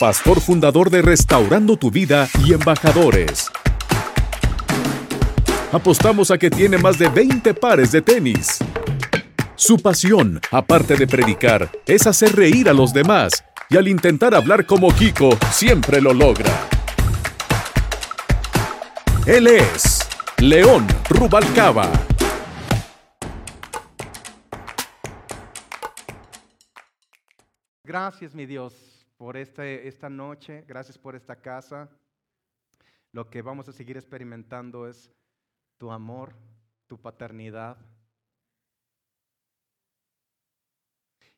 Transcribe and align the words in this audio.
pastor 0.00 0.40
fundador 0.40 0.88
de 0.88 1.02
Restaurando 1.02 1.76
tu 1.76 1.90
Vida 1.90 2.26
y 2.42 2.54
Embajadores. 2.54 3.50
Apostamos 5.72 6.30
a 6.30 6.38
que 6.38 6.48
tiene 6.48 6.78
más 6.78 6.98
de 6.98 7.10
20 7.10 7.52
pares 7.52 7.92
de 7.92 8.00
tenis. 8.00 8.60
Su 9.56 9.76
pasión, 9.76 10.40
aparte 10.52 10.96
de 10.96 11.06
predicar, 11.06 11.70
es 11.84 12.06
hacer 12.06 12.34
reír 12.34 12.70
a 12.70 12.72
los 12.72 12.94
demás 12.94 13.44
y 13.68 13.76
al 13.76 13.88
intentar 13.88 14.34
hablar 14.34 14.64
como 14.64 14.88
Kiko, 14.88 15.36
siempre 15.52 16.00
lo 16.00 16.14
logra. 16.14 16.50
Él 19.26 19.48
es 19.48 20.08
León 20.38 20.86
Rubalcaba. 21.10 21.92
Gracias, 27.84 28.34
mi 28.34 28.46
Dios, 28.46 28.89
por 29.20 29.36
este, 29.36 29.86
esta 29.86 30.08
noche. 30.08 30.64
Gracias 30.66 30.96
por 30.96 31.14
esta 31.14 31.36
casa. 31.42 31.90
Lo 33.12 33.28
que 33.28 33.42
vamos 33.42 33.68
a 33.68 33.72
seguir 33.74 33.98
experimentando 33.98 34.88
es 34.88 35.10
tu 35.76 35.90
amor, 35.90 36.34
tu 36.86 36.98
paternidad. 36.98 37.76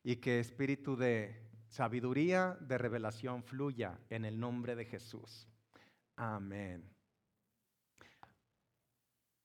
Y 0.04 0.14
que 0.14 0.38
espíritu 0.38 0.95
de 0.95 1.34
sabiduría, 1.66 2.56
de 2.60 2.78
revelación 2.78 3.42
fluya 3.42 3.98
en 4.10 4.26
el 4.26 4.38
nombre 4.38 4.76
de 4.76 4.84
Jesús. 4.84 5.48
Amén. 6.14 6.88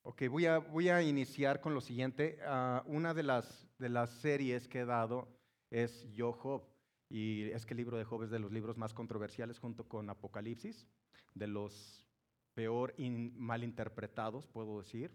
Ok, 0.04 0.28
voy 0.30 0.46
a, 0.46 0.60
voy 0.60 0.90
a 0.90 1.02
iniciar 1.02 1.60
con 1.60 1.74
lo 1.74 1.82
siguiente. 1.82 2.38
Ah, 2.46 2.84
una 2.86 3.16
de 3.16 3.24
las, 3.24 3.68
de 3.80 3.90
las 3.90 4.12
series 4.12 4.68
que 4.68 4.82
he 4.82 4.86
dado 4.86 5.28
es 5.72 6.08
Yo. 6.14 6.77
Y 7.10 7.50
es 7.52 7.66
que 7.66 7.74
el 7.74 7.78
libro 7.78 7.98
de 7.98 8.04
Job 8.04 8.24
es 8.24 8.30
de 8.30 8.40
los 8.40 8.52
libros 8.52 8.78
más 8.78 8.94
controversiales 8.94 9.60
junto 9.60 9.88
con 9.88 10.10
Apocalipsis, 10.10 10.88
de 11.34 11.48
los 11.48 12.06
peor 12.54 12.94
y 12.98 13.10
mal 13.10 13.64
interpretados, 13.64 14.48
puedo 14.48 14.80
decir. 14.80 15.12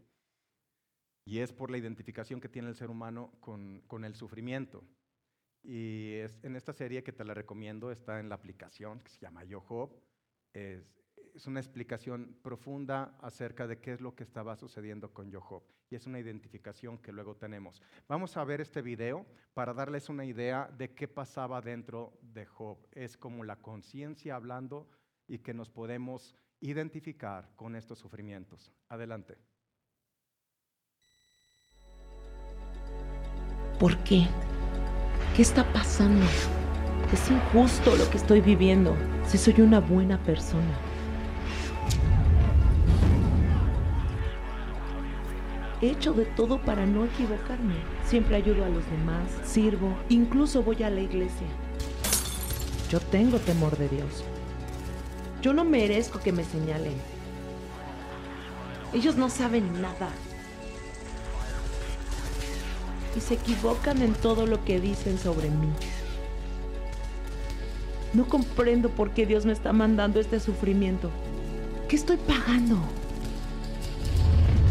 Y 1.25 1.39
es 1.39 1.53
por 1.53 1.70
la 1.70 1.78
identificación 1.78 2.41
que 2.41 2.48
tiene 2.48 2.69
el 2.69 2.77
ser 2.77 2.91
humano 2.91 3.33
con, 3.41 3.83
con 3.86 4.05
el 4.05 4.14
sufrimiento. 4.14 4.84
Y 5.62 6.14
es, 6.14 6.39
en 6.42 6.56
esta 6.56 6.72
serie 6.72 7.05
que 7.05 7.12
te 7.12 7.25
la 7.25 7.34
recomiendo 7.34 7.92
está 7.92 8.19
en 8.19 8.28
la 8.28 8.34
aplicación 8.34 9.00
que 9.00 9.11
se 9.11 9.20
llama 9.20 9.44
Yo 9.44 9.61
Job. 9.61 9.92
Es 11.34 11.47
una 11.47 11.61
explicación 11.61 12.36
profunda 12.42 13.16
acerca 13.20 13.66
de 13.66 13.78
qué 13.78 13.92
es 13.92 14.00
lo 14.00 14.14
que 14.14 14.22
estaba 14.22 14.56
sucediendo 14.56 15.12
con 15.12 15.33
Job. 15.33 15.62
Y 15.91 15.94
es 15.94 16.06
una 16.06 16.20
identificación 16.20 16.98
que 16.98 17.12
luego 17.12 17.36
tenemos. 17.36 17.83
Vamos 18.08 18.36
a 18.36 18.44
ver 18.44 18.61
este 18.61 18.83
video 18.83 19.27
para 19.55 19.75
darles 19.75 20.08
una 20.08 20.25
idea 20.25 20.70
de 20.77 20.94
qué 20.94 21.08
pasaba 21.08 21.60
dentro 21.60 22.19
de 22.22 22.47
Job. 22.47 22.78
Es 22.92 23.16
como 23.16 23.44
la 23.44 23.56
conciencia 23.56 24.36
hablando 24.36 24.88
y 25.27 25.38
que 25.38 25.55
nos 25.55 25.70
podemos 25.70 26.34
identificar 26.60 27.50
con 27.56 27.77
estos 27.77 27.98
sufrimientos. 27.98 28.72
Adelante. 28.88 29.36
¿Por 33.78 33.97
qué? 34.05 34.27
¿Qué 35.34 35.42
está 35.42 35.70
pasando? 35.72 36.25
Es 37.12 37.30
injusto 37.30 37.97
lo 37.97 38.08
que 38.10 38.16
estoy 38.16 38.41
viviendo 38.41 38.97
si 39.27 39.38
soy 39.38 39.60
una 39.60 39.80
buena 39.80 40.22
persona. 40.22 40.91
He 45.83 45.91
hecho 45.91 46.12
de 46.12 46.25
todo 46.25 46.62
para 46.62 46.86
no 46.86 47.05
equivocarme. 47.05 47.75
Siempre 48.06 48.36
ayudo 48.36 48.64
a 48.64 48.69
los 48.69 48.88
demás, 48.88 49.28
sirvo, 49.44 49.92
incluso 50.08 50.62
voy 50.62 50.80
a 50.84 50.91
la 50.91 51.00
iglesia. 51.00 51.48
Yo 52.88 53.00
tengo 53.00 53.38
temor 53.38 53.77
de 53.77 53.88
Dios. 53.88 54.22
Yo 55.42 55.53
no 55.53 55.64
merezco 55.64 56.20
que 56.20 56.30
me 56.30 56.44
señalen. 56.44 56.94
Ellos 58.92 59.16
no 59.16 59.28
saben 59.28 59.82
nada. 59.82 60.10
Y 63.16 63.20
se 63.20 63.34
equivocan 63.34 64.03
en 64.03 64.12
todo 64.12 64.47
lo 64.47 64.64
que 64.64 64.78
dicen 64.78 65.19
sobre 65.19 65.50
mí. 65.50 65.69
No 68.12 68.28
comprendo 68.28 68.88
por 68.88 69.10
qué 69.10 69.26
Dios 69.26 69.47
me 69.47 69.53
está 69.53 69.72
mandando 69.72 70.20
este 70.20 70.38
sufrimiento. 70.38 71.10
¿Qué 71.88 71.97
estoy 71.97 72.19
pagando? 72.19 72.78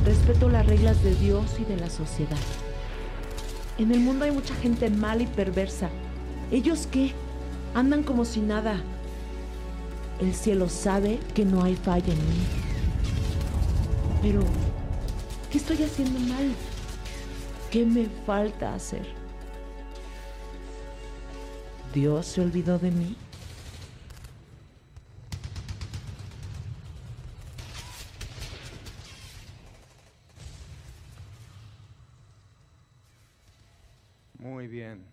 Respeto 0.05 0.49
las 0.49 0.65
reglas 0.65 1.03
de 1.03 1.13
Dios 1.15 1.59
y 1.59 1.65
de 1.65 1.77
la 1.77 1.89
sociedad. 1.89 2.37
En 3.77 3.91
el 3.91 3.99
mundo 3.99 4.25
hay 4.25 4.31
mucha 4.31 4.55
gente 4.55 4.89
mala 4.89 5.23
y 5.23 5.27
perversa. 5.27 5.89
¿Ellos 6.51 6.87
qué? 6.91 7.13
Andan 7.75 8.03
como 8.03 8.25
si 8.25 8.41
nada. 8.41 8.81
El 10.19 10.33
cielo 10.33 10.69
sabe 10.69 11.19
que 11.35 11.45
no 11.45 11.63
hay 11.63 11.75
falla 11.75 12.13
en 12.13 12.19
mí. 12.19 12.43
Pero, 14.21 14.41
¿qué 15.51 15.57
estoy 15.57 15.83
haciendo 15.83 16.19
mal? 16.19 16.51
¿Qué 17.69 17.85
me 17.85 18.07
falta 18.25 18.73
hacer? 18.73 19.05
¿Dios 21.93 22.25
se 22.25 22.41
olvidó 22.41 22.79
de 22.79 22.91
mí? 22.91 23.15
Bien. 34.71 35.05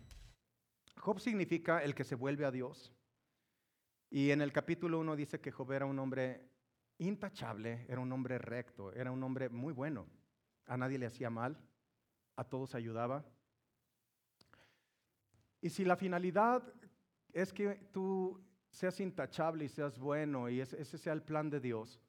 Job 0.96 1.20
significa 1.20 1.82
el 1.82 1.94
que 1.94 2.04
se 2.04 2.14
vuelve 2.14 2.44
a 2.46 2.50
Dios. 2.50 2.94
Y 4.08 4.30
en 4.30 4.41
el 4.41 4.52
capítulo 4.52 5.00
1 5.00 5.16
dice 5.16 5.41
que 5.41 5.50
Job 5.50 5.72
era 5.72 5.84
un 5.84 5.98
hombre 5.98 6.48
intachable, 6.98 7.84
era 7.88 8.00
un 8.00 8.10
hombre 8.12 8.38
recto, 8.38 8.92
era 8.92 9.10
un 9.10 9.22
hombre 9.22 9.48
muy 9.48 9.72
bueno. 9.72 10.06
A 10.66 10.76
nadie 10.76 10.98
le 10.98 11.06
hacía 11.06 11.28
mal, 11.28 11.58
a 12.36 12.44
todos 12.44 12.74
ayudaba. 12.74 13.24
Y 15.60 15.70
si 15.70 15.84
la 15.84 15.97
finalidad 15.97 16.62
es 17.32 17.52
que 17.52 17.74
tú 17.92 18.41
seas 18.70 19.00
intachable 19.00 19.64
y 19.64 19.68
seas 19.68 19.98
bueno 19.98 20.48
y 20.48 20.60
ese 20.60 20.98
sea 20.98 21.12
el 21.12 21.22
plan 21.22 21.50
de 21.50 21.58
Dios, 21.58 22.00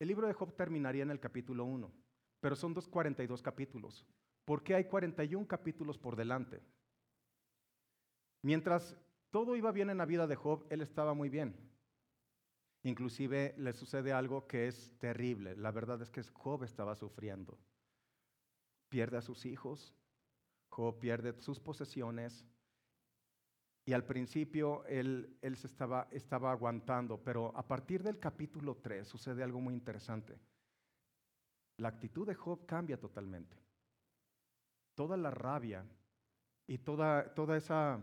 el 0.00 0.08
libro 0.08 0.26
de 0.26 0.32
Job 0.32 0.52
terminaría 0.56 1.04
en 1.04 1.10
el 1.10 1.20
capítulo 1.20 1.64
1, 1.64 1.92
pero 2.40 2.56
son 2.56 2.74
242 2.74 3.40
capítulos. 3.40 4.04
¿Por 4.50 4.64
qué 4.64 4.74
hay 4.74 4.84
41 4.86 5.46
capítulos 5.46 5.96
por 5.96 6.16
delante? 6.16 6.60
Mientras 8.42 8.96
todo 9.30 9.54
iba 9.54 9.70
bien 9.70 9.90
en 9.90 9.98
la 9.98 10.06
vida 10.06 10.26
de 10.26 10.34
Job, 10.34 10.66
él 10.70 10.80
estaba 10.80 11.14
muy 11.14 11.28
bien. 11.28 11.54
Inclusive 12.82 13.54
le 13.58 13.72
sucede 13.72 14.12
algo 14.12 14.48
que 14.48 14.66
es 14.66 14.98
terrible. 14.98 15.54
La 15.54 15.70
verdad 15.70 16.02
es 16.02 16.10
que 16.10 16.24
Job 16.24 16.64
estaba 16.64 16.96
sufriendo. 16.96 17.60
Pierde 18.88 19.18
a 19.18 19.22
sus 19.22 19.46
hijos, 19.46 19.94
Job 20.68 20.98
pierde 20.98 21.40
sus 21.40 21.60
posesiones. 21.60 22.44
Y 23.84 23.92
al 23.92 24.04
principio 24.04 24.84
él, 24.86 25.38
él 25.42 25.56
se 25.58 25.68
estaba, 25.68 26.08
estaba 26.10 26.50
aguantando, 26.50 27.22
pero 27.22 27.56
a 27.56 27.68
partir 27.68 28.02
del 28.02 28.18
capítulo 28.18 28.78
3 28.78 29.06
sucede 29.06 29.44
algo 29.44 29.60
muy 29.60 29.74
interesante. 29.74 30.40
La 31.76 31.86
actitud 31.86 32.26
de 32.26 32.34
Job 32.34 32.66
cambia 32.66 32.98
totalmente 32.98 33.69
toda 35.00 35.16
la 35.16 35.30
rabia 35.30 35.82
y 36.66 36.76
toda, 36.76 37.32
toda 37.32 37.56
esa 37.56 38.02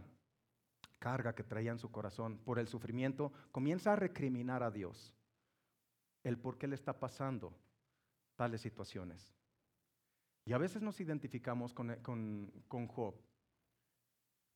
carga 0.97 1.35
que 1.35 1.44
traía 1.44 1.69
en 1.69 1.78
su 1.78 1.91
corazón 1.91 2.40
por 2.40 2.58
el 2.58 2.68
sufrimiento, 2.68 3.31
comienza 3.52 3.94
a 3.94 3.96
recriminar 3.96 4.63
a 4.63 4.72
Dios 4.72 5.13
el 6.24 6.40
por 6.40 6.57
qué 6.57 6.66
le 6.68 6.74
está 6.74 7.00
pasando 7.00 7.56
tales 8.36 8.62
situaciones. 8.62 9.31
Y 10.44 10.53
a 10.53 10.57
veces 10.57 10.81
nos 10.81 11.00
identificamos 11.00 11.72
con, 11.72 11.94
con, 11.97 12.52
con 12.68 12.88
Job 12.88 13.13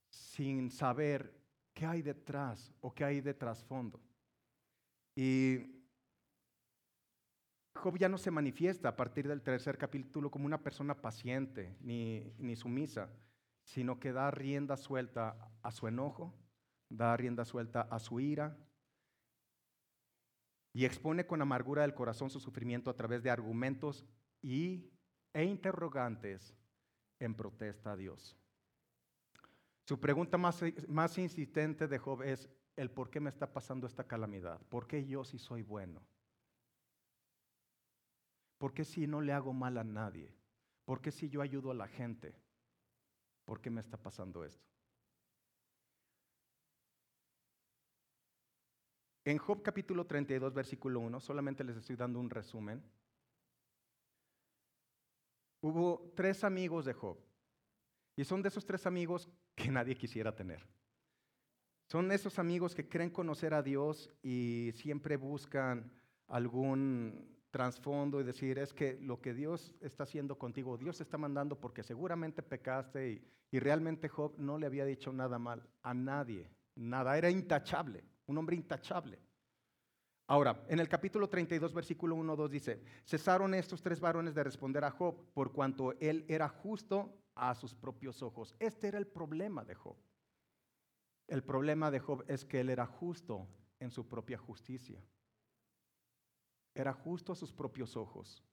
sin 0.09 0.71
saber 0.71 1.39
qué 1.75 1.85
hay 1.85 2.01
detrás 2.01 2.73
o 2.81 2.91
qué 2.91 3.03
hay 3.03 3.21
de 3.21 3.35
trasfondo. 3.35 4.01
Y 5.15 5.80
Job 7.75 7.97
ya 7.97 8.09
no 8.09 8.17
se 8.17 8.31
manifiesta 8.31 8.89
a 8.89 8.95
partir 8.95 9.27
del 9.27 9.41
tercer 9.41 9.77
capítulo 9.77 10.29
como 10.29 10.45
una 10.45 10.61
persona 10.61 11.01
paciente 11.01 11.75
ni, 11.81 12.33
ni 12.37 12.55
sumisa, 12.55 13.09
sino 13.63 13.99
que 13.99 14.11
da 14.11 14.29
rienda 14.31 14.77
suelta 14.77 15.51
a 15.61 15.71
su 15.71 15.87
enojo, 15.87 16.33
da 16.89 17.15
rienda 17.15 17.45
suelta 17.45 17.81
a 17.81 17.99
su 17.99 18.19
ira 18.19 18.57
y 20.73 20.85
expone 20.85 21.25
con 21.25 21.41
amargura 21.41 21.81
del 21.81 21.93
corazón 21.93 22.29
su 22.29 22.39
sufrimiento 22.39 22.89
a 22.89 22.95
través 22.95 23.23
de 23.23 23.29
argumentos 23.29 24.05
y, 24.41 24.91
e 25.33 25.43
interrogantes 25.43 26.55
en 27.19 27.35
protesta 27.35 27.91
a 27.91 27.95
Dios. 27.95 28.37
Su 29.85 29.99
pregunta 29.99 30.37
más, 30.37 30.61
más 30.87 31.17
insistente 31.17 31.87
de 31.87 31.97
Job 31.97 32.23
es 32.23 32.49
el 32.75 32.89
por 32.91 33.09
qué 33.09 33.19
me 33.19 33.29
está 33.29 33.51
pasando 33.51 33.87
esta 33.87 34.05
calamidad, 34.05 34.61
por 34.69 34.87
qué 34.87 35.05
yo 35.05 35.23
si 35.23 35.37
soy 35.37 35.61
bueno. 35.61 36.01
¿Por 38.61 38.75
qué 38.75 38.85
si 38.85 39.07
no 39.07 39.21
le 39.21 39.33
hago 39.33 39.53
mal 39.53 39.75
a 39.79 39.83
nadie? 39.83 40.31
¿Por 40.85 41.01
qué 41.01 41.11
si 41.11 41.27
yo 41.27 41.41
ayudo 41.41 41.71
a 41.71 41.73
la 41.73 41.87
gente? 41.87 42.35
¿Por 43.43 43.59
qué 43.59 43.71
me 43.71 43.81
está 43.81 43.97
pasando 43.97 44.45
esto? 44.45 44.69
En 49.25 49.39
Job 49.39 49.63
capítulo 49.63 50.05
32, 50.05 50.53
versículo 50.53 50.99
1, 50.99 51.19
solamente 51.21 51.63
les 51.63 51.75
estoy 51.75 51.95
dando 51.95 52.19
un 52.19 52.29
resumen. 52.29 52.83
Hubo 55.61 56.13
tres 56.15 56.43
amigos 56.43 56.85
de 56.85 56.93
Job. 56.93 57.17
Y 58.15 58.23
son 58.23 58.43
de 58.43 58.49
esos 58.49 58.63
tres 58.63 58.85
amigos 58.85 59.27
que 59.55 59.71
nadie 59.71 59.95
quisiera 59.95 60.35
tener. 60.35 60.67
Son 61.87 62.11
esos 62.11 62.37
amigos 62.37 62.75
que 62.75 62.87
creen 62.87 63.09
conocer 63.09 63.55
a 63.55 63.63
Dios 63.63 64.13
y 64.21 64.69
siempre 64.75 65.17
buscan 65.17 65.91
algún 66.27 67.40
trasfondo 67.51 68.19
y 68.19 68.23
decir, 68.23 68.57
es 68.57 68.73
que 68.73 68.97
lo 69.01 69.21
que 69.21 69.33
Dios 69.33 69.75
está 69.81 70.03
haciendo 70.03 70.37
contigo, 70.37 70.77
Dios 70.77 70.97
te 70.97 71.03
está 71.03 71.17
mandando 71.17 71.59
porque 71.59 71.83
seguramente 71.83 72.41
pecaste 72.41 73.11
y, 73.11 73.27
y 73.51 73.59
realmente 73.59 74.09
Job 74.09 74.33
no 74.37 74.57
le 74.57 74.65
había 74.65 74.85
dicho 74.85 75.11
nada 75.11 75.37
mal 75.37 75.67
a 75.83 75.93
nadie, 75.93 76.49
nada, 76.75 77.17
era 77.17 77.29
intachable, 77.29 78.03
un 78.25 78.37
hombre 78.37 78.55
intachable. 78.55 79.19
Ahora, 80.27 80.63
en 80.69 80.79
el 80.79 80.87
capítulo 80.87 81.27
32, 81.27 81.73
versículo 81.73 82.15
1, 82.15 82.35
2 82.37 82.49
dice, 82.51 82.81
cesaron 83.05 83.53
estos 83.53 83.81
tres 83.81 83.99
varones 83.99 84.33
de 84.33 84.45
responder 84.45 84.85
a 84.85 84.91
Job 84.91 85.13
por 85.33 85.51
cuanto 85.51 85.91
él 85.99 86.23
era 86.29 86.47
justo 86.47 87.21
a 87.35 87.53
sus 87.53 87.75
propios 87.75 88.21
ojos. 88.23 88.55
Este 88.57 88.87
era 88.87 88.97
el 88.97 89.07
problema 89.07 89.65
de 89.65 89.75
Job. 89.75 89.97
El 91.27 91.43
problema 91.43 91.91
de 91.91 91.99
Job 91.99 92.23
es 92.29 92.45
que 92.45 92.61
él 92.61 92.69
era 92.69 92.85
justo 92.85 93.45
en 93.79 93.91
su 93.91 94.07
propia 94.07 94.37
justicia. 94.37 95.03
Era 96.73 96.93
justo 96.93 97.33
a 97.33 97.35
sus 97.35 97.51
propios 97.51 97.97
ojos. 97.97 98.43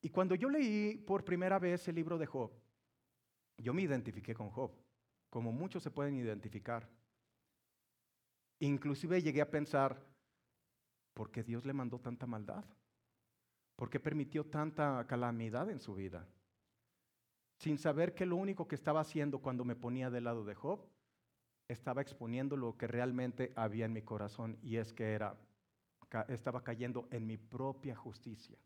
Y 0.00 0.10
cuando 0.10 0.34
yo 0.34 0.48
leí 0.48 0.96
por 0.96 1.24
primera 1.24 1.58
vez 1.58 1.88
el 1.88 1.96
libro 1.96 2.18
de 2.18 2.26
Job, 2.26 2.52
yo 3.56 3.74
me 3.74 3.82
identifiqué 3.82 4.34
con 4.34 4.50
Job, 4.50 4.70
como 5.28 5.50
muchos 5.50 5.82
se 5.82 5.90
pueden 5.90 6.14
identificar. 6.14 6.88
Inclusive 8.60 9.20
llegué 9.20 9.40
a 9.40 9.50
pensar, 9.50 10.00
¿por 11.14 11.30
qué 11.30 11.42
Dios 11.42 11.64
le 11.64 11.72
mandó 11.72 11.98
tanta 11.98 12.26
maldad? 12.26 12.64
¿Por 13.74 13.90
qué 13.90 13.98
permitió 13.98 14.44
tanta 14.44 15.04
calamidad 15.06 15.70
en 15.70 15.80
su 15.80 15.94
vida? 15.94 16.28
Sin 17.58 17.78
saber 17.78 18.14
que 18.14 18.26
lo 18.26 18.36
único 18.36 18.68
que 18.68 18.76
estaba 18.76 19.00
haciendo 19.00 19.40
cuando 19.40 19.64
me 19.64 19.74
ponía 19.74 20.10
del 20.10 20.24
lado 20.24 20.44
de 20.44 20.54
Job, 20.54 20.88
estaba 21.68 22.00
exponiendo 22.00 22.56
lo 22.56 22.76
que 22.76 22.86
realmente 22.86 23.52
había 23.56 23.84
en 23.84 23.92
mi 23.92 24.02
corazón 24.02 24.58
y 24.62 24.76
es 24.76 24.92
que 24.92 25.12
era 25.12 25.36
estaba 26.28 26.62
cayendo 26.62 27.08
en 27.10 27.26
mi 27.26 27.36
propia 27.36 27.94
justicia. 27.94 28.58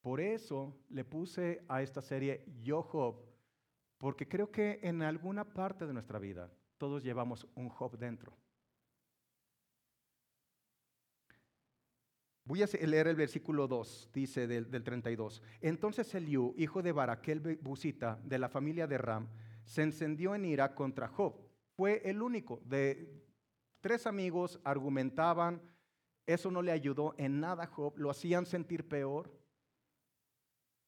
Por 0.00 0.20
eso 0.20 0.76
le 0.88 1.04
puse 1.04 1.64
a 1.68 1.82
esta 1.82 2.00
serie 2.00 2.44
Yo 2.62 2.82
Job, 2.82 3.16
porque 3.98 4.28
creo 4.28 4.50
que 4.50 4.80
en 4.82 5.02
alguna 5.02 5.44
parte 5.44 5.86
de 5.86 5.92
nuestra 5.92 6.18
vida 6.18 6.50
todos 6.78 7.02
llevamos 7.02 7.46
un 7.54 7.68
Job 7.68 7.98
dentro. 7.98 8.36
Voy 12.44 12.62
a 12.62 12.66
leer 12.66 13.06
el 13.06 13.16
versículo 13.16 13.68
2, 13.68 14.10
dice 14.12 14.46
del, 14.46 14.70
del 14.70 14.82
32. 14.82 15.42
Entonces 15.60 16.12
Eliú, 16.14 16.54
hijo 16.56 16.82
de 16.82 16.92
Baraquel 16.92 17.58
Busita, 17.60 18.18
de 18.24 18.38
la 18.38 18.48
familia 18.48 18.86
de 18.86 18.98
Ram, 18.98 19.28
se 19.64 19.82
encendió 19.82 20.34
en 20.34 20.46
ira 20.46 20.74
contra 20.74 21.06
Job. 21.06 21.36
Fue 21.76 22.02
el 22.04 22.22
único 22.22 22.60
de 22.64 23.22
tres 23.80 24.06
amigos, 24.06 24.58
argumentaban, 24.64 25.62
eso 26.26 26.50
no 26.50 26.62
le 26.62 26.72
ayudó 26.72 27.14
en 27.18 27.40
nada 27.40 27.64
a 27.64 27.66
Job, 27.66 27.96
lo 27.96 28.10
hacían 28.10 28.46
sentir 28.46 28.86
peor. 28.88 29.30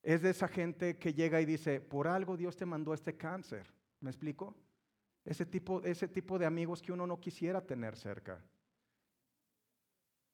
Es 0.02 0.22
de 0.22 0.30
esa 0.30 0.48
gente 0.48 0.98
que 0.98 1.14
llega 1.14 1.40
y 1.40 1.44
dice, 1.44 1.80
por 1.80 2.08
algo 2.08 2.36
Dios 2.36 2.56
te 2.56 2.66
mandó 2.66 2.92
este 2.92 3.16
cáncer. 3.16 3.72
¿Me 4.00 4.10
explico? 4.10 4.56
Ese 5.24 5.46
tipo, 5.46 5.82
ese 5.82 6.08
tipo 6.08 6.38
de 6.38 6.46
amigos 6.46 6.82
que 6.82 6.92
uno 6.92 7.06
no 7.06 7.20
quisiera 7.20 7.60
tener 7.60 7.96
cerca. 7.96 8.44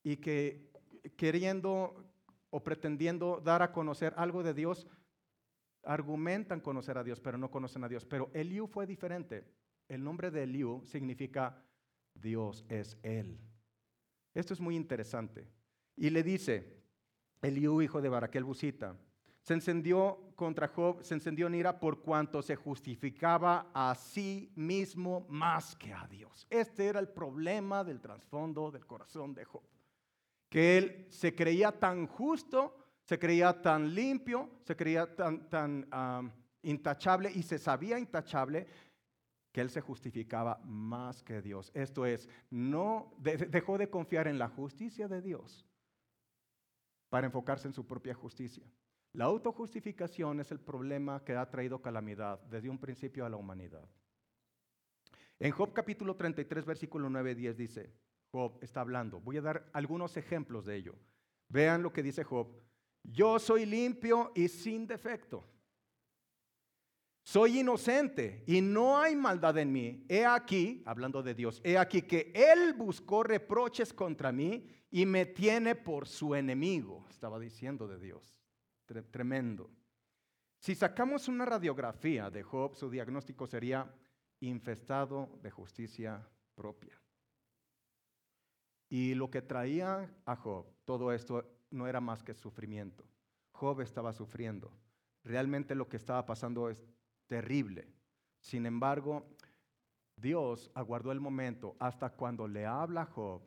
Y 0.03 0.17
que 0.17 0.71
queriendo 1.17 2.05
o 2.51 2.63
pretendiendo 2.63 3.41
dar 3.45 3.63
a 3.63 3.73
conocer 3.73 4.15
algo 4.17 4.43
de 4.43 4.55
Dios, 4.55 4.87
argumentan 5.83 6.61
conocer 6.61 6.99
a 6.99 7.05
Dios, 7.05 7.21
pero 7.21 7.39
no 7.39 7.51
conocen 7.51 7.85
a 7.85 7.89
Dios. 7.89 8.05
Pero 8.05 8.31
Eliú 8.33 8.67
fue 8.67 8.87
diferente. 8.87 9.45
El 9.89 10.03
nombre 10.03 10.31
de 10.31 10.45
Eliú 10.45 10.83
significa 10.85 11.63
Dios 12.15 12.65
es 12.69 12.99
Él. 13.03 13.39
Esto 14.39 14.55
es 14.55 14.61
muy 14.61 14.77
interesante. 14.77 15.49
Y 15.97 16.11
le 16.11 16.23
dice, 16.23 16.81
Eliú, 17.43 17.83
hijo 17.83 18.01
de 18.01 18.09
Baraquel 18.09 18.45
Busita, 18.45 18.97
se 19.43 19.55
encendió 19.55 20.33
contra 20.37 20.69
Job, 20.69 21.03
se 21.03 21.15
encendió 21.15 21.49
en 21.49 21.57
ira 21.57 21.81
por 21.81 22.03
cuanto 22.03 22.41
se 22.41 22.55
justificaba 22.55 23.73
a 23.75 23.97
sí 23.97 24.53
mismo 24.55 25.27
más 25.29 25.75
que 25.75 25.93
a 25.93 26.07
Dios. 26.07 26.47
Este 26.51 26.87
era 26.87 27.01
el 27.01 27.09
problema 27.09 27.83
del 27.83 28.01
trasfondo 28.01 28.71
del 28.71 28.87
corazón 28.87 29.35
de 29.35 29.45
Job. 29.45 29.65
Que 30.49 30.79
él 30.79 31.07
se 31.11 31.35
creía 31.35 31.73
tan 31.73 32.07
justo, 32.07 32.77
se 33.03 33.19
creía 33.19 33.61
tan 33.61 33.93
limpio, 33.93 34.51
se 34.63 34.77
creía 34.77 35.17
tan, 35.17 35.51
tan 35.51 36.33
intachable 36.63 37.33
y 37.35 37.43
se 37.43 37.59
sabía 37.59 37.99
intachable 37.99 38.69
que 39.53 39.61
él 39.61 39.71
se 39.71 39.81
justificaba 39.81 40.61
más 40.65 41.23
que 41.23 41.41
Dios. 41.41 41.71
Esto 41.75 42.07
es, 42.07 42.29
no 42.51 43.15
dejó 43.19 43.79
de 43.79 43.89
confiar 43.89 44.29
en 44.29 44.39
la 44.39 44.49
justicia 44.49 45.09
de 45.09 45.23
Dios 45.23 45.67
para 47.09 47.27
enfocarse 47.27 47.69
en 47.69 47.75
su 47.75 47.87
propia 47.87 48.15
justicia. 48.15 48.65
La 49.13 49.25
autojustificación 49.25 50.41
es 50.41 50.51
el 50.51 50.61
problema 50.61 51.25
que 51.25 51.35
ha 51.35 51.51
traído 51.51 51.81
calamidad 51.81 52.41
desde 52.43 52.69
un 52.69 52.79
principio 52.79 53.25
a 53.25 53.31
la 53.31 53.37
humanidad. 53.37 53.89
En 55.39 55.51
Job 55.53 55.73
capítulo 55.73 56.17
33, 56.17 56.65
versículo 56.67 57.09
9 57.09 57.35
10 57.35 57.57
dice, 57.57 57.93
Job 58.31 58.59
está 58.61 58.83
hablando, 58.83 59.21
voy 59.21 59.39
a 59.39 59.43
dar 59.43 59.71
algunos 59.73 60.17
ejemplos 60.17 60.67
de 60.67 60.77
ello. 60.77 60.95
Vean 61.49 61.83
lo 61.83 61.93
que 61.93 62.03
dice 62.03 62.25
Job, 62.25 62.49
yo 63.03 63.39
soy 63.39 63.65
limpio 63.65 64.33
y 64.35 64.49
sin 64.49 64.87
defecto 64.87 65.49
soy 67.29 67.59
inocente 67.59 68.43
y 68.47 68.63
no 68.63 68.99
hay 68.99 69.15
maldad 69.15 69.59
en 69.59 69.71
mí. 69.71 70.03
He 70.09 70.25
aquí, 70.25 70.83
hablando 70.87 71.23
de 71.23 71.35
Dios, 71.35 71.61
he 71.63 71.77
aquí 71.77 72.01
que 72.01 72.33
Él 72.35 72.73
buscó 72.73 73.23
reproches 73.23 73.93
contra 73.93 74.33
mí 74.33 74.67
y 74.91 75.05
me 75.05 75.27
tiene 75.27 75.75
por 75.75 76.09
su 76.09 76.35
enemigo. 76.35 77.05
Estaba 77.11 77.39
diciendo 77.39 77.87
de 77.87 77.99
Dios. 77.99 78.35
Tremendo. 79.11 79.71
Si 80.59 80.75
sacamos 80.75 81.29
una 81.29 81.45
radiografía 81.45 82.31
de 82.31 82.43
Job, 82.43 82.75
su 82.75 82.89
diagnóstico 82.89 83.47
sería 83.47 83.95
infestado 84.41 85.29
de 85.43 85.51
justicia 85.51 86.27
propia. 86.55 86.99
Y 88.89 89.13
lo 89.13 89.31
que 89.31 89.43
traía 89.43 90.11
a 90.25 90.35
Job, 90.35 90.65
todo 90.87 91.13
esto 91.13 91.45
no 91.71 91.87
era 91.87 92.01
más 92.01 92.23
que 92.23 92.33
sufrimiento. 92.33 93.05
Job 93.53 93.83
estaba 93.83 94.15
sufriendo. 94.15 94.73
Realmente 95.25 95.75
lo 95.75 95.91
que 95.91 95.99
estaba 95.99 96.25
pasando 96.25 96.71
es 96.71 96.87
terrible. 97.29 97.87
Sin 98.41 98.67
embargo, 98.67 99.25
Dios 100.17 100.71
aguardó 100.75 101.13
el 101.13 101.21
momento 101.21 101.77
hasta 101.79 102.11
cuando 102.11 102.49
le 102.49 102.67
habla 102.67 103.03
a 103.03 103.07
Job. 103.07 103.43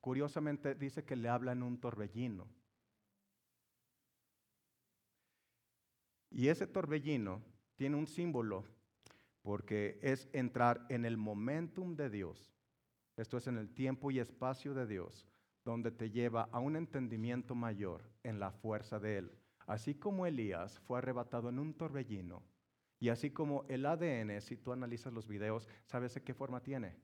Curiosamente 0.00 0.76
dice 0.76 1.04
que 1.04 1.16
le 1.16 1.28
habla 1.28 1.52
en 1.52 1.64
un 1.64 1.80
torbellino. 1.80 2.46
Y 6.30 6.48
ese 6.48 6.66
torbellino 6.66 7.42
tiene 7.74 7.96
un 7.96 8.06
símbolo 8.06 8.64
porque 9.42 9.98
es 10.02 10.28
entrar 10.32 10.86
en 10.88 11.04
el 11.04 11.16
momentum 11.16 11.96
de 11.96 12.10
Dios. 12.10 12.52
Esto 13.16 13.38
es 13.38 13.46
en 13.46 13.56
el 13.56 13.72
tiempo 13.72 14.10
y 14.10 14.18
espacio 14.18 14.74
de 14.74 14.86
Dios, 14.86 15.26
donde 15.64 15.90
te 15.90 16.10
lleva 16.10 16.48
a 16.52 16.60
un 16.60 16.76
entendimiento 16.76 17.54
mayor 17.54 18.10
en 18.22 18.38
la 18.38 18.50
fuerza 18.52 19.00
de 19.00 19.18
Él. 19.18 19.32
Así 19.66 19.94
como 19.94 20.26
Elías 20.26 20.78
fue 20.80 20.98
arrebatado 20.98 21.48
en 21.48 21.58
un 21.58 21.74
torbellino, 21.74 22.42
y 22.98 23.10
así 23.10 23.30
como 23.30 23.64
el 23.68 23.84
ADN, 23.84 24.40
si 24.40 24.56
tú 24.56 24.72
analizas 24.72 25.12
los 25.12 25.26
videos, 25.26 25.68
¿sabes 25.84 26.14
de 26.14 26.22
qué 26.22 26.32
forma 26.32 26.62
tiene? 26.62 26.96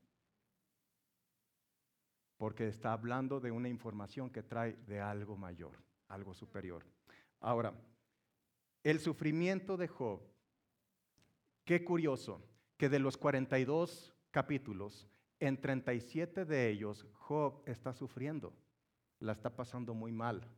Porque 2.37 2.69
está 2.69 2.93
hablando 2.93 3.41
de 3.41 3.51
una 3.51 3.69
información 3.69 4.31
que 4.31 4.43
trae 4.43 4.73
de 4.87 5.01
algo 5.01 5.37
mayor, 5.37 5.83
algo 6.09 6.35
superior. 6.35 6.85
Ahora, 7.41 7.75
el 8.83 9.01
sufrimiento 9.01 9.77
de 9.77 9.87
Job, 9.87 10.23
qué 11.65 11.85
curioso, 11.85 12.43
que 12.77 12.89
de 12.89 12.99
los 12.99 13.17
42 13.17 14.15
capítulos, 14.31 15.09
en 15.39 15.61
37 15.61 16.45
de 16.45 16.71
ellos, 16.71 17.07
Job 17.13 17.63
está 17.67 17.93
sufriendo, 17.93 18.55
la 19.19 19.33
está 19.33 19.55
pasando 19.55 19.93
muy 19.93 20.11
mal. 20.11 20.49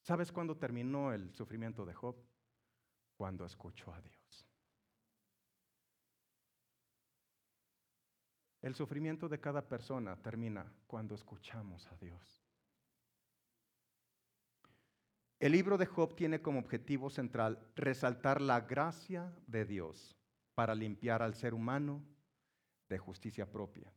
¿Sabes 0.00 0.32
cuándo 0.32 0.56
terminó 0.56 1.12
el 1.12 1.32
sufrimiento 1.34 1.84
de 1.84 1.94
Job? 1.94 2.16
Cuando 3.20 3.44
escucho 3.44 3.92
a 3.92 4.00
Dios. 4.00 4.46
El 8.62 8.74
sufrimiento 8.74 9.28
de 9.28 9.38
cada 9.38 9.68
persona 9.68 10.16
termina 10.16 10.72
cuando 10.86 11.14
escuchamos 11.14 11.86
a 11.88 11.96
Dios. 11.96 12.42
El 15.38 15.52
libro 15.52 15.76
de 15.76 15.84
Job 15.84 16.16
tiene 16.16 16.40
como 16.40 16.60
objetivo 16.60 17.10
central 17.10 17.62
resaltar 17.76 18.40
la 18.40 18.62
gracia 18.62 19.30
de 19.46 19.66
Dios 19.66 20.16
para 20.54 20.74
limpiar 20.74 21.20
al 21.20 21.34
ser 21.34 21.52
humano 21.52 22.02
de 22.88 22.96
justicia 22.96 23.44
propia. 23.44 23.92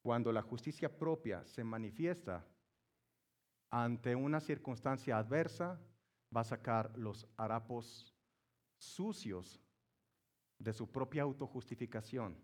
cuando 0.00 0.30
la 0.30 0.42
justicia 0.42 0.96
propia 0.96 1.44
se 1.44 1.64
manifiesta 1.64 2.46
ante 3.68 4.14
una 4.14 4.38
circunstancia 4.38 5.18
adversa, 5.18 5.80
va 6.36 6.42
a 6.42 6.44
sacar 6.44 6.92
los 6.98 7.26
harapos 7.36 8.14
sucios 8.76 9.58
de 10.58 10.72
su 10.72 10.90
propia 10.90 11.22
autojustificación 11.22 12.36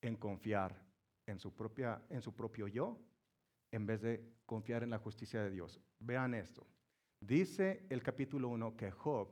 en 0.00 0.16
confiar 0.16 0.74
en 1.26 1.38
su, 1.38 1.54
propia, 1.54 2.02
en 2.10 2.22
su 2.22 2.34
propio 2.34 2.66
yo 2.66 2.98
en 3.70 3.86
vez 3.86 4.02
de 4.02 4.34
confiar 4.46 4.82
en 4.82 4.90
la 4.90 4.98
justicia 4.98 5.42
de 5.42 5.50
Dios. 5.50 5.80
Vean 6.00 6.34
esto. 6.34 6.66
Dice 7.20 7.86
el 7.88 8.02
capítulo 8.02 8.48
1 8.48 8.76
que 8.76 8.90
Job 8.90 9.28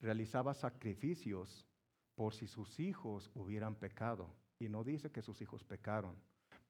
realizaba 0.00 0.52
sacrificios 0.52 1.66
por 2.16 2.34
si 2.34 2.46
sus 2.48 2.80
hijos 2.80 3.30
hubieran 3.34 3.76
pecado. 3.76 4.34
Y 4.58 4.68
no 4.68 4.82
dice 4.82 5.10
que 5.10 5.22
sus 5.22 5.40
hijos 5.40 5.62
pecaron. 5.62 6.16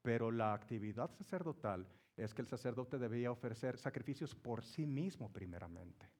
Pero 0.02 0.30
la 0.30 0.52
actividad 0.52 1.10
sacerdotal 1.10 1.88
es 2.16 2.32
que 2.32 2.42
el 2.42 2.48
sacerdote 2.48 2.98
debía 2.98 3.30
ofrecer 3.30 3.76
sacrificios 3.78 4.34
por 4.34 4.64
sí 4.64 4.86
mismo 4.86 5.32
primeramente. 5.32 6.10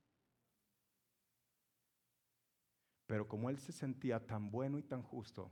Pero 3.07 3.27
como 3.27 3.49
él 3.49 3.59
se 3.59 3.73
sentía 3.73 4.27
tan 4.27 4.51
bueno 4.51 4.79
y 4.79 4.83
tan 4.83 5.03
justo, 5.03 5.51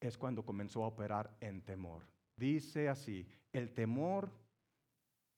es 0.00 0.18
cuando 0.18 0.44
comenzó 0.44 0.84
a 0.84 0.88
operar 0.88 1.36
en 1.40 1.62
temor. 1.62 2.06
Dice 2.36 2.88
así, 2.88 3.26
el 3.52 3.72
temor 3.72 4.32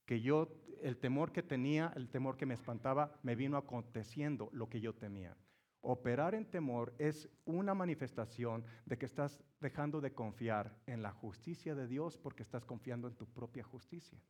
que 0.07 0.21
yo, 0.21 0.49
el 0.81 0.97
temor 0.97 1.33
que 1.33 1.43
tenía, 1.43 1.93
el 1.97 2.09
temor 2.09 2.37
que 2.37 2.47
me 2.47 2.55
espantaba, 2.55 3.19
me 3.23 3.37
vino 3.37 3.57
aconteciendo 3.57 4.49
lo 4.53 4.69
que 4.69 4.81
yo 4.81 4.95
temía. 4.95 5.37
Operar 5.85 6.37
en 6.37 6.49
temor 6.49 6.95
es 6.99 7.29
una 7.45 7.75
manifestación 7.75 8.65
de 8.87 8.97
que 8.97 9.07
estás 9.07 9.43
dejando 9.61 10.01
de 10.01 10.15
confiar 10.15 10.81
en 10.87 11.03
la 11.03 11.11
justicia 11.11 11.75
de 11.75 11.89
Dios 11.89 12.17
porque 12.17 12.45
estás 12.45 12.65
confiando 12.65 13.09
en 13.09 13.17
tu 13.17 13.27
propia 13.27 13.65
justicia. 13.65 14.21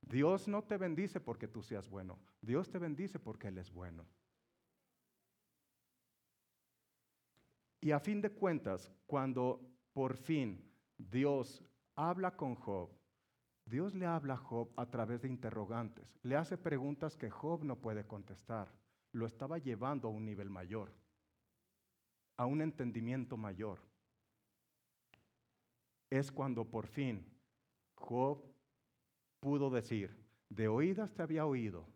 Dios 0.00 0.46
no 0.46 0.62
te 0.62 0.76
bendice 0.76 1.20
porque 1.20 1.48
tú 1.48 1.60
seas 1.60 1.88
bueno, 1.90 2.18
Dios 2.40 2.70
te 2.70 2.78
bendice 2.78 3.18
porque 3.18 3.48
Él 3.48 3.58
es 3.58 3.70
bueno. 3.70 4.06
Y 7.80 7.90
a 7.90 8.00
fin 8.00 8.20
de 8.20 8.30
cuentas, 8.30 8.92
cuando 9.06 9.60
por 9.92 10.16
fin 10.16 10.64
Dios 10.96 11.64
habla 11.94 12.36
con 12.36 12.54
Job, 12.54 12.90
Dios 13.68 13.94
le 13.94 14.06
habla 14.06 14.34
a 14.34 14.38
Job 14.38 14.70
a 14.76 14.86
través 14.86 15.20
de 15.20 15.28
interrogantes, 15.28 16.18
le 16.22 16.36
hace 16.36 16.56
preguntas 16.56 17.16
que 17.16 17.28
Job 17.28 17.64
no 17.64 17.76
puede 17.76 18.06
contestar, 18.06 18.72
lo 19.12 19.26
estaba 19.26 19.58
llevando 19.58 20.08
a 20.08 20.10
un 20.10 20.24
nivel 20.24 20.48
mayor, 20.48 20.90
a 22.38 22.46
un 22.46 22.62
entendimiento 22.62 23.36
mayor. 23.36 23.80
Es 26.08 26.32
cuando 26.32 26.64
por 26.64 26.86
fin 26.86 27.26
Job 27.94 28.42
pudo 29.40 29.68
decir, 29.68 30.16
de 30.48 30.68
oídas 30.68 31.12
te 31.12 31.22
había 31.22 31.44
oído, 31.44 31.86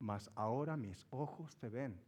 mas 0.00 0.32
ahora 0.34 0.76
mis 0.76 1.06
ojos 1.10 1.56
te 1.58 1.68
ven. 1.68 2.02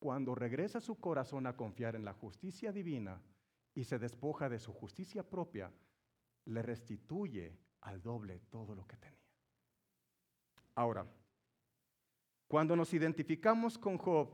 Cuando 0.00 0.34
regresa 0.34 0.80
su 0.80 0.98
corazón 0.98 1.46
a 1.46 1.56
confiar 1.56 1.94
en 1.94 2.04
la 2.04 2.12
justicia 2.12 2.72
divina 2.72 3.22
y 3.74 3.84
se 3.84 4.00
despoja 4.00 4.48
de 4.48 4.58
su 4.58 4.72
justicia 4.72 5.22
propia, 5.22 5.72
le 6.48 6.62
restituye 6.62 7.56
al 7.82 8.02
doble 8.02 8.40
todo 8.50 8.74
lo 8.74 8.86
que 8.86 8.96
tenía. 8.96 9.18
Ahora, 10.74 11.06
cuando 12.46 12.74
nos 12.74 12.94
identificamos 12.94 13.76
con 13.76 13.98
Job 13.98 14.30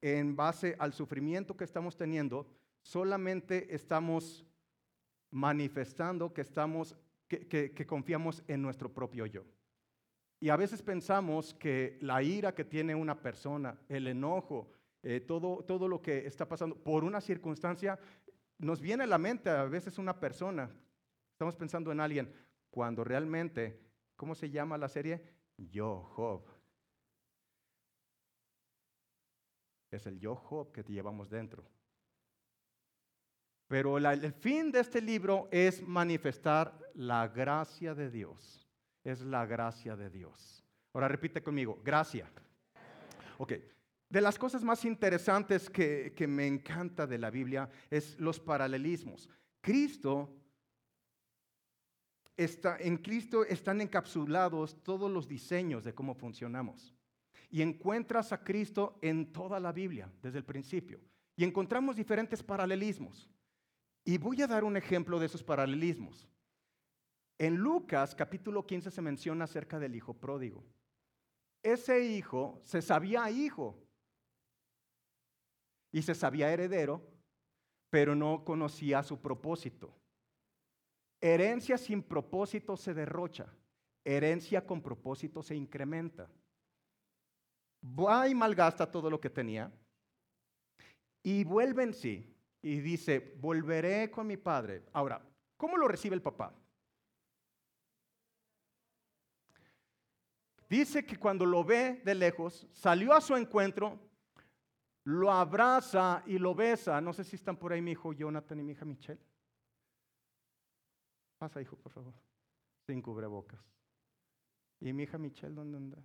en 0.00 0.36
base 0.36 0.76
al 0.78 0.92
sufrimiento 0.92 1.56
que 1.56 1.64
estamos 1.64 1.96
teniendo, 1.96 2.46
solamente 2.82 3.74
estamos 3.74 4.46
manifestando 5.30 6.32
que, 6.32 6.42
estamos, 6.42 6.96
que, 7.28 7.86
confiamos 7.86 8.42
en 8.46 8.62
nuestro 8.62 8.92
propio 8.92 9.26
yo. 9.26 9.42
Y 10.38 10.50
a 10.50 10.56
veces 10.56 10.82
pensamos 10.82 11.54
que 11.54 11.98
la 12.00 12.22
ira 12.22 12.54
que 12.54 12.64
tiene 12.64 12.94
una 12.94 13.20
persona, 13.20 13.76
el 13.88 14.06
enojo, 14.06 14.70
eh, 15.02 15.20
todo, 15.20 15.64
todo 15.64 15.88
lo 15.88 16.00
que 16.00 16.26
está 16.26 16.46
pasando 16.46 16.76
por 16.76 17.02
una 17.02 17.20
circunstancia, 17.20 17.98
nos 18.58 18.80
viene 18.80 19.04
a 19.04 19.08
la 19.08 19.18
mente 19.18 19.50
a 19.50 19.64
veces 19.64 19.98
una 19.98 20.20
persona 20.20 20.70
Estamos 21.36 21.54
pensando 21.54 21.92
en 21.92 22.00
alguien 22.00 22.32
cuando 22.70 23.04
realmente, 23.04 23.78
¿cómo 24.16 24.34
se 24.34 24.48
llama 24.48 24.78
la 24.78 24.88
serie? 24.88 25.22
Yo, 25.58 26.02
Job. 26.14 26.42
Es 29.90 30.06
el 30.06 30.18
yo, 30.18 30.34
Job, 30.34 30.72
que 30.72 30.82
te 30.82 30.94
llevamos 30.94 31.28
dentro. 31.28 31.62
Pero 33.68 33.98
el 33.98 34.32
fin 34.32 34.72
de 34.72 34.80
este 34.80 35.02
libro 35.02 35.46
es 35.50 35.86
manifestar 35.86 36.72
la 36.94 37.28
gracia 37.28 37.94
de 37.94 38.10
Dios. 38.10 38.66
Es 39.04 39.20
la 39.20 39.44
gracia 39.44 39.94
de 39.94 40.08
Dios. 40.08 40.64
Ahora 40.94 41.08
repite 41.08 41.42
conmigo, 41.42 41.82
gracia. 41.84 42.32
Ok. 43.36 43.52
De 44.08 44.22
las 44.22 44.38
cosas 44.38 44.64
más 44.64 44.86
interesantes 44.86 45.68
que, 45.68 46.14
que 46.16 46.26
me 46.26 46.46
encanta 46.46 47.06
de 47.06 47.18
la 47.18 47.28
Biblia 47.28 47.68
es 47.90 48.18
los 48.18 48.40
paralelismos. 48.40 49.28
Cristo 49.60 50.32
en 52.36 52.98
Cristo 52.98 53.44
están 53.44 53.80
encapsulados 53.80 54.82
todos 54.82 55.10
los 55.10 55.26
diseños 55.26 55.84
de 55.84 55.94
cómo 55.94 56.14
funcionamos. 56.14 56.94
Y 57.50 57.62
encuentras 57.62 58.32
a 58.32 58.42
Cristo 58.42 58.98
en 59.00 59.32
toda 59.32 59.58
la 59.60 59.72
Biblia, 59.72 60.12
desde 60.22 60.38
el 60.38 60.44
principio. 60.44 61.00
Y 61.36 61.44
encontramos 61.44 61.96
diferentes 61.96 62.42
paralelismos. 62.42 63.30
Y 64.04 64.18
voy 64.18 64.42
a 64.42 64.46
dar 64.46 64.64
un 64.64 64.76
ejemplo 64.76 65.18
de 65.18 65.26
esos 65.26 65.42
paralelismos. 65.42 66.28
En 67.38 67.56
Lucas 67.56 68.14
capítulo 68.14 68.66
15 68.66 68.90
se 68.90 69.02
menciona 69.02 69.44
acerca 69.44 69.78
del 69.78 69.94
hijo 69.94 70.14
pródigo. 70.14 70.64
Ese 71.62 72.04
hijo 72.04 72.60
se 72.64 72.80
sabía 72.80 73.30
hijo 73.30 73.78
y 75.92 76.02
se 76.02 76.14
sabía 76.14 76.52
heredero, 76.52 77.02
pero 77.90 78.14
no 78.14 78.44
conocía 78.44 79.02
su 79.02 79.20
propósito. 79.20 79.94
Herencia 81.20 81.78
sin 81.78 82.02
propósito 82.02 82.76
se 82.76 82.94
derrocha. 82.94 83.46
Herencia 84.04 84.64
con 84.64 84.82
propósito 84.82 85.42
se 85.42 85.54
incrementa. 85.54 86.28
Va 87.84 88.28
y 88.28 88.34
malgasta 88.34 88.90
todo 88.90 89.10
lo 89.10 89.20
que 89.20 89.30
tenía. 89.30 89.72
Y 91.22 91.44
vuelve 91.44 91.82
en 91.82 91.94
sí. 91.94 92.32
Y 92.62 92.80
dice, 92.80 93.36
volveré 93.40 94.10
con 94.10 94.26
mi 94.26 94.36
padre. 94.36 94.84
Ahora, 94.92 95.20
¿cómo 95.56 95.76
lo 95.76 95.88
recibe 95.88 96.14
el 96.14 96.22
papá? 96.22 96.54
Dice 100.68 101.04
que 101.06 101.16
cuando 101.16 101.46
lo 101.46 101.62
ve 101.62 102.02
de 102.04 102.14
lejos, 102.14 102.66
salió 102.72 103.12
a 103.12 103.20
su 103.20 103.36
encuentro, 103.36 104.00
lo 105.04 105.30
abraza 105.30 106.22
y 106.26 106.38
lo 106.38 106.54
besa. 106.54 107.00
No 107.00 107.12
sé 107.12 107.22
si 107.22 107.36
están 107.36 107.56
por 107.56 107.72
ahí 107.72 107.80
mi 107.80 107.92
hijo 107.92 108.12
Jonathan 108.12 108.58
y 108.58 108.62
mi 108.64 108.72
hija 108.72 108.84
Michelle. 108.84 109.20
Pasa, 111.38 111.60
hijo, 111.60 111.76
por 111.76 111.92
favor. 111.92 112.14
Sin 112.86 113.02
cubrebocas. 113.02 113.60
¿Y 114.80 114.92
mi 114.92 115.04
hija 115.04 115.18
Michelle 115.18 115.54
dónde 115.54 115.76
anda? 115.76 115.98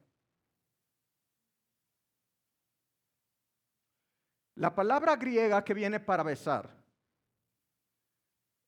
La 4.56 4.74
palabra 4.76 5.16
griega 5.16 5.64
que 5.64 5.74
viene 5.74 6.00
para 6.00 6.24
besar 6.24 6.70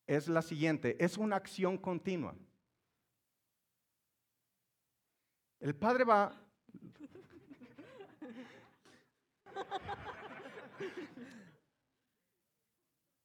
es 0.08 0.28
la 0.28 0.42
siguiente, 0.42 0.98
es 1.04 1.18
una 1.18 1.36
acción 1.36 1.78
continua. 1.78 2.36
El 5.60 5.76
padre 5.76 6.04
va... 6.04 6.34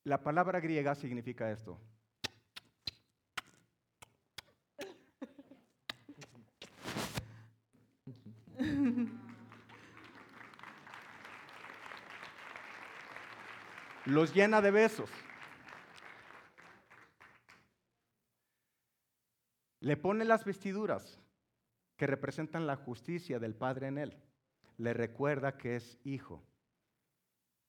La 0.04 0.22
palabra 0.22 0.60
griega 0.60 0.94
significa 0.94 1.50
esto. 1.50 1.78
Los 14.06 14.34
llena 14.34 14.60
de 14.60 14.70
besos. 14.70 15.10
Le 19.80 19.96
pone 19.96 20.24
las 20.24 20.44
vestiduras 20.44 21.20
que 21.96 22.06
representan 22.06 22.66
la 22.66 22.76
justicia 22.76 23.38
del 23.38 23.54
Padre 23.54 23.88
en 23.88 23.98
él. 23.98 24.16
Le 24.76 24.92
recuerda 24.92 25.56
que 25.56 25.76
es 25.76 25.98
hijo, 26.04 26.42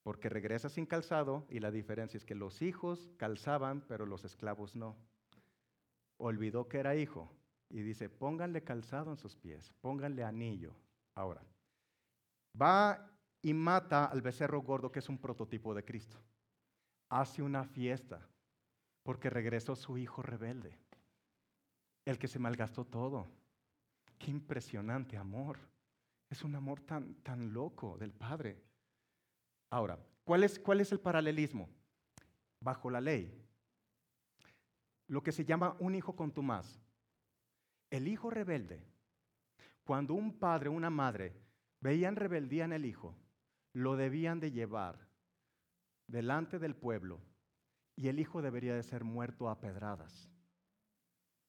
porque 0.04 0.30
regresa 0.30 0.70
sin 0.70 0.86
calzado 0.86 1.46
y 1.50 1.60
la 1.60 1.72
diferencia 1.72 2.18
es 2.18 2.26
que 2.26 2.36
los 2.36 2.62
hijos 2.62 3.10
calzaban, 3.18 3.82
pero 3.88 4.06
los 4.06 4.24
esclavos 4.26 4.76
no. 4.76 4.96
Olvidó 6.18 6.68
que 6.68 6.80
era 6.80 6.96
hijo 6.96 7.32
y 7.70 7.82
dice, 7.82 8.10
pónganle 8.10 8.64
calzado 8.64 9.12
en 9.12 9.18
sus 9.18 9.36
pies, 9.36 9.74
pónganle 9.82 10.24
anillo. 10.24 10.76
Ahora, 11.16 11.42
va 12.60 13.10
y 13.42 13.54
mata 13.54 14.06
al 14.06 14.22
becerro 14.22 14.62
gordo 14.62 14.92
que 14.92 15.00
es 15.00 15.10
un 15.10 15.18
prototipo 15.18 15.74
de 15.74 15.84
Cristo. 15.84 16.18
hace 17.12 17.42
una 17.42 17.64
fiesta 17.64 18.28
porque 19.02 19.32
regresó 19.32 19.76
su 19.76 19.98
hijo 19.98 20.22
rebelde, 20.22 20.78
el 22.06 22.20
que 22.20 22.28
se 22.28 22.38
malgastó 22.38 22.86
todo. 22.86 23.28
Qué 24.20 24.30
impresionante 24.30 25.18
amor. 25.18 25.58
Es 26.30 26.44
un 26.44 26.56
amor 26.56 26.82
tan, 26.82 27.16
tan 27.24 27.52
loco 27.52 27.98
del 27.98 28.14
Padre. 28.14 28.62
Ahora, 29.72 29.98
¿cuál 30.24 30.44
es, 30.44 30.60
¿cuál 30.60 30.82
es 30.82 30.92
el 30.92 31.00
paralelismo? 31.00 31.68
Bajo 32.60 32.92
la 32.92 33.02
ley, 33.02 33.50
lo 35.08 35.24
que 35.24 35.32
se 35.32 35.44
llama 35.44 35.76
un 35.80 35.96
hijo 35.96 36.16
contumaz. 36.16 36.80
El 37.90 38.08
hijo 38.08 38.30
rebelde, 38.30 38.86
cuando 39.90 40.14
un 40.14 40.38
padre 40.38 40.70
o 40.70 40.74
una 40.74 40.92
madre 40.92 41.36
veían 41.82 42.16
rebeldía 42.16 42.64
en 42.64 42.74
el 42.74 42.86
hijo, 42.86 43.18
lo 43.74 43.96
debían 43.96 44.40
de 44.40 44.52
llevar 44.52 45.10
delante 46.06 46.60
del 46.60 46.76
pueblo 46.76 47.20
y 47.96 48.08
el 48.08 48.20
hijo 48.20 48.44
debería 48.44 48.76
de 48.76 48.84
ser 48.84 49.04
muerto 49.04 49.50
a 49.50 49.60
pedradas, 49.60 50.30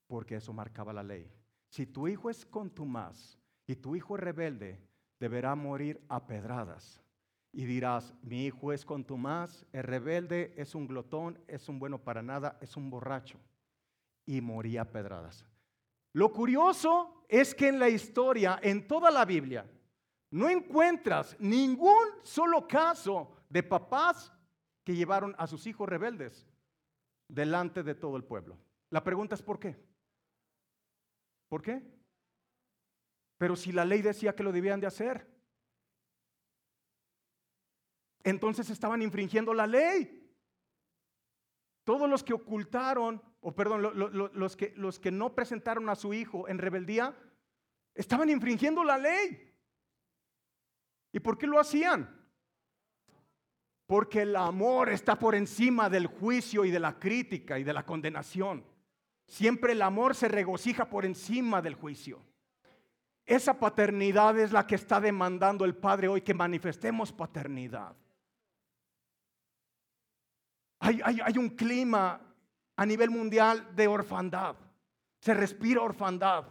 porque 0.07 0.37
eso 0.37 0.55
marcaba 0.55 0.95
la 0.95 1.03
ley. 1.03 1.31
Si 1.69 1.85
tu 1.85 2.09
hijo 2.09 2.31
es 2.31 2.47
contumaz 2.47 3.37
y 3.67 3.77
tu 3.77 3.95
hijo 3.95 4.17
es 4.17 4.23
rebelde, 4.23 4.89
deberá 5.19 5.55
morir 5.55 6.03
a 6.09 6.27
pedradas. 6.27 7.03
Y 7.53 7.67
dirás, 7.67 8.15
mi 8.23 8.47
hijo 8.47 8.73
es 8.73 8.87
contumaz, 8.87 9.67
es 9.71 9.85
rebelde, 9.85 10.55
es 10.57 10.75
un 10.75 10.87
glotón, 10.87 11.39
es 11.47 11.69
un 11.69 11.79
bueno 11.79 12.03
para 12.03 12.23
nada, 12.23 12.57
es 12.63 12.75
un 12.75 12.89
borracho. 12.89 13.39
Y 14.25 14.41
moría 14.41 14.81
a 14.81 14.91
pedradas. 14.91 15.50
Lo 16.13 16.33
curioso 16.33 17.25
es 17.29 17.55
que 17.55 17.69
en 17.69 17.79
la 17.79 17.89
historia, 17.89 18.59
en 18.63 18.87
toda 18.87 19.11
la 19.11 19.25
Biblia, 19.25 19.71
no 20.31 20.49
encuentras 20.49 21.37
ningún 21.39 22.07
solo 22.23 22.67
caso 22.67 23.37
de 23.49 23.63
papás 23.63 24.33
que 24.85 24.95
llevaron 24.95 25.35
a 25.39 25.47
sus 25.47 25.67
hijos 25.67 25.89
rebeldes 25.89 26.47
delante 27.29 27.83
de 27.83 27.95
todo 27.95 28.17
el 28.17 28.25
pueblo. 28.25 28.59
La 28.91 29.05
pregunta 29.05 29.35
es 29.35 29.43
¿por 29.43 29.59
qué? 29.59 29.77
¿Por 31.49 31.63
qué? 31.63 31.83
Pero 33.39 33.57
si 33.57 33.73
la 33.73 33.85
ley 33.85 34.03
decía 34.03 34.35
que 34.35 34.43
lo 34.43 34.53
debían 34.53 34.81
de 34.81 34.87
hacer, 34.87 35.27
entonces 38.23 38.69
estaban 38.71 39.03
infringiendo 39.03 39.55
la 39.55 39.67
ley. 39.67 40.17
Todos 41.85 42.09
los 42.09 42.23
que 42.23 42.35
ocultaron, 42.35 43.23
o 43.41 43.55
perdón, 43.55 43.83
los, 44.35 44.57
que, 44.57 44.73
los 44.77 44.99
que 44.99 45.11
no 45.11 45.35
presentaron 45.35 45.89
a 45.89 45.95
su 45.95 46.13
hijo 46.13 46.49
en 46.49 46.59
rebeldía, 46.59 47.17
estaban 47.95 48.29
infringiendo 48.29 48.85
la 48.85 48.99
ley. 48.99 49.55
¿Y 51.13 51.21
por 51.21 51.39
qué 51.39 51.47
lo 51.47 51.59
hacían? 51.59 52.17
Porque 53.87 54.23
el 54.23 54.37
amor 54.37 54.91
está 54.91 55.19
por 55.19 55.35
encima 55.35 55.89
del 55.91 56.07
juicio 56.07 56.65
y 56.65 56.71
de 56.71 56.79
la 56.79 56.99
crítica 56.99 57.59
y 57.59 57.65
de 57.65 57.73
la 57.73 57.85
condenación. 57.85 58.65
Siempre 59.27 59.73
el 59.73 59.83
amor 59.83 60.15
se 60.15 60.29
regocija 60.29 60.91
por 60.91 61.05
encima 61.05 61.63
del 61.63 61.75
juicio. 61.75 62.23
Esa 63.25 63.59
paternidad 63.59 64.39
es 64.39 64.53
la 64.53 64.67
que 64.67 64.75
está 64.75 65.01
demandando 65.01 65.65
el 65.65 65.77
Padre 65.77 66.09
hoy, 66.09 66.21
que 66.21 66.35
manifestemos 66.35 67.13
paternidad. 67.13 67.95
Hay, 70.81 71.01
hay, 71.03 71.39
un 71.39 71.51
clima 71.51 72.30
a 72.81 72.87
nivel 72.87 73.11
mundial 73.11 73.77
de 73.77 73.87
orfandad. 73.87 74.57
Se 75.21 75.35
respira 75.35 75.83
orfandad. 75.83 76.47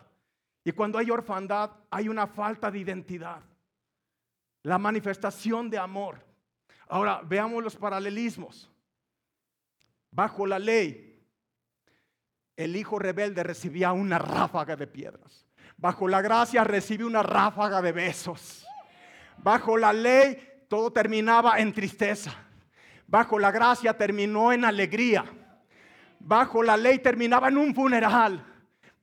Y 0.64 0.72
cuando 0.74 1.00
hay 1.00 1.10
orfandad 1.10 1.72
hay 1.90 2.08
una 2.08 2.28
falta 2.28 2.70
de 2.70 2.78
identidad. 2.78 3.42
La 4.62 4.78
manifestación 4.78 5.72
de 5.72 5.80
amor. 5.80 6.24
Ahora, 6.88 7.22
veamos 7.26 7.64
los 7.64 7.76
paralelismos. 7.76 8.70
Bajo 10.12 10.46
la 10.46 10.60
ley, 10.60 11.20
el 12.56 12.76
hijo 12.76 13.00
rebelde 13.00 13.42
recibía 13.42 13.92
una 13.92 14.20
ráfaga 14.20 14.76
de 14.76 14.86
piedras. 14.86 15.48
Bajo 15.78 16.08
la 16.08 16.22
gracia 16.22 16.64
recibió 16.64 17.08
una 17.08 17.24
ráfaga 17.24 17.82
de 17.82 17.92
besos. 17.92 18.68
Bajo 19.38 19.76
la 19.78 19.92
ley, 19.92 20.66
todo 20.68 20.94
terminaba 20.94 21.58
en 21.58 21.74
tristeza. 21.74 22.32
Bajo 23.08 23.40
la 23.40 23.50
gracia 23.50 23.98
terminó 23.98 24.54
en 24.54 24.64
alegría. 24.64 25.26
Bajo 26.20 26.62
la 26.62 26.78
ley 26.78 27.00
terminaba 27.00 27.48
en 27.48 27.58
un 27.58 27.74
funeral. 27.74 28.46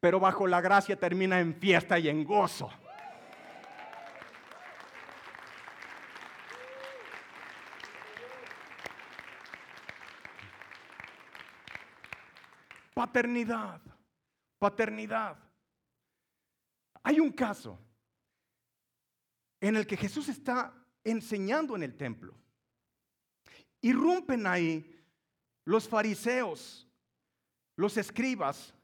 Pero 0.01 0.21
bajo 0.21 0.47
la 0.47 0.61
gracia 0.61 0.99
termina 0.99 1.41
en 1.41 1.55
fiesta 1.55 1.99
y 1.99 2.09
en 2.09 2.25
gozo. 2.25 2.71
Paternidad, 12.95 13.81
paternidad. 14.59 15.37
Hay 17.03 17.21
un 17.21 17.31
caso 17.31 17.79
en 19.61 19.77
el 19.77 19.87
que 19.87 19.97
Jesús 19.97 20.29
está 20.29 20.73
enseñando 21.05 21.77
en 21.77 21.83
el 21.83 21.97
templo. 21.97 22.35
Irrumpen 23.81 24.47
ahí 24.47 25.05
los 25.65 25.89
fariseos, 25.89 26.86
los 27.77 27.97
escribas, 27.97 28.75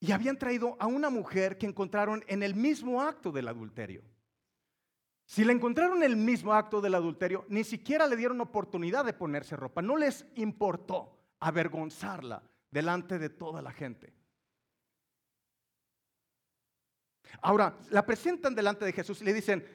y 0.00 0.12
habían 0.12 0.38
traído 0.38 0.76
a 0.78 0.86
una 0.86 1.10
mujer 1.10 1.58
que 1.58 1.66
encontraron 1.66 2.24
en 2.28 2.42
el 2.42 2.54
mismo 2.54 3.02
acto 3.02 3.32
del 3.32 3.48
adulterio. 3.48 4.02
Si 5.26 5.44
la 5.44 5.52
encontraron 5.52 5.98
en 5.98 6.04
el 6.04 6.16
mismo 6.16 6.54
acto 6.54 6.80
del 6.80 6.94
adulterio, 6.94 7.44
ni 7.48 7.64
siquiera 7.64 8.06
le 8.06 8.16
dieron 8.16 8.40
oportunidad 8.40 9.04
de 9.04 9.12
ponerse 9.12 9.56
ropa, 9.56 9.82
no 9.82 9.96
les 9.96 10.24
importó 10.36 11.18
avergonzarla 11.40 12.42
delante 12.70 13.18
de 13.18 13.28
toda 13.28 13.60
la 13.60 13.72
gente. 13.72 14.14
Ahora, 17.42 17.76
la 17.90 18.06
presentan 18.06 18.54
delante 18.54 18.84
de 18.84 18.92
Jesús 18.92 19.20
y 19.20 19.24
le 19.24 19.34
dicen, 19.34 19.66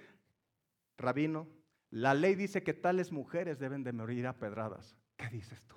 rabino, 0.97 1.47
la 1.91 2.13
ley 2.15 2.33
dice 2.33 2.63
que 2.63 2.73
tales 2.73 3.11
mujeres 3.11 3.59
deben 3.59 3.83
de 3.83 3.93
morir 3.93 4.25
a 4.25 4.39
pedradas. 4.39 4.97
¿Qué 5.15 5.27
dices 5.27 5.61
tú? 5.67 5.75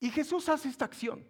Y 0.00 0.10
Jesús 0.10 0.48
hace 0.48 0.68
esta 0.68 0.86
acción. 0.86 1.24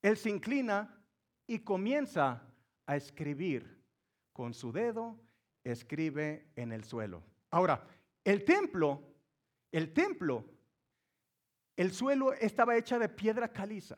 Él 0.00 0.16
se 0.16 0.30
inclina 0.30 1.02
y 1.46 1.58
comienza 1.58 2.42
a 2.86 2.96
escribir 2.96 3.84
con 4.32 4.54
su 4.54 4.72
dedo, 4.72 5.20
escribe 5.64 6.50
en 6.56 6.72
el 6.72 6.84
suelo. 6.84 7.22
Ahora, 7.50 7.86
el 8.24 8.44
templo, 8.44 9.02
el 9.72 9.92
templo 9.92 10.44
el 11.80 11.92
suelo 11.92 12.34
estaba 12.34 12.76
hecha 12.76 12.98
de 12.98 13.08
piedra 13.08 13.54
caliza 13.54 13.96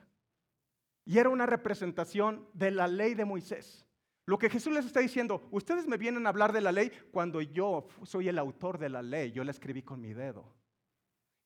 y 1.05 1.19
era 1.19 1.31
una 1.31 1.47
representación 1.47 2.47
de 2.53 2.71
la 2.71 2.87
ley 2.87 3.15
de 3.15 3.25
Moisés. 3.25 3.85
Lo 4.25 4.39
que 4.39 4.49
Jesús 4.49 4.73
les 4.73 4.87
está 4.87 5.01
diciendo, 5.01 5.49
ustedes 5.51 5.89
me 5.89 5.97
vienen 5.97 6.25
a 6.25 6.29
hablar 6.29 6.53
de 6.53 6.61
la 6.61 6.71
ley 6.71 6.93
cuando 7.11 7.41
yo 7.41 7.89
soy 8.05 8.29
el 8.29 8.39
autor 8.39 8.79
de 8.79 8.89
la 8.89 9.03
ley, 9.03 9.33
yo 9.33 9.43
la 9.43 9.51
escribí 9.51 9.83
con 9.83 10.01
mi 10.01 10.13
dedo. 10.13 10.45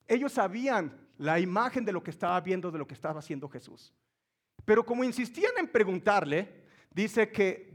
Ellos 0.07 0.33
sabían 0.33 0.93
la 1.19 1.41
imagen 1.41 1.85
de 1.85 1.93
lo 1.93 2.03
que 2.03 2.11
estaba 2.11 2.41
viendo, 2.41 2.71
de 2.71 2.79
lo 2.79 2.87
que 2.87 2.95
estaba 2.95 3.21
haciendo 3.21 3.49
Jesús. 3.49 3.95
Pero 4.65 4.85
como 4.85 5.05
insistían 5.05 5.53
en 5.59 5.69
preguntarle, 5.69 6.65
dice 6.91 7.31
que 7.31 7.75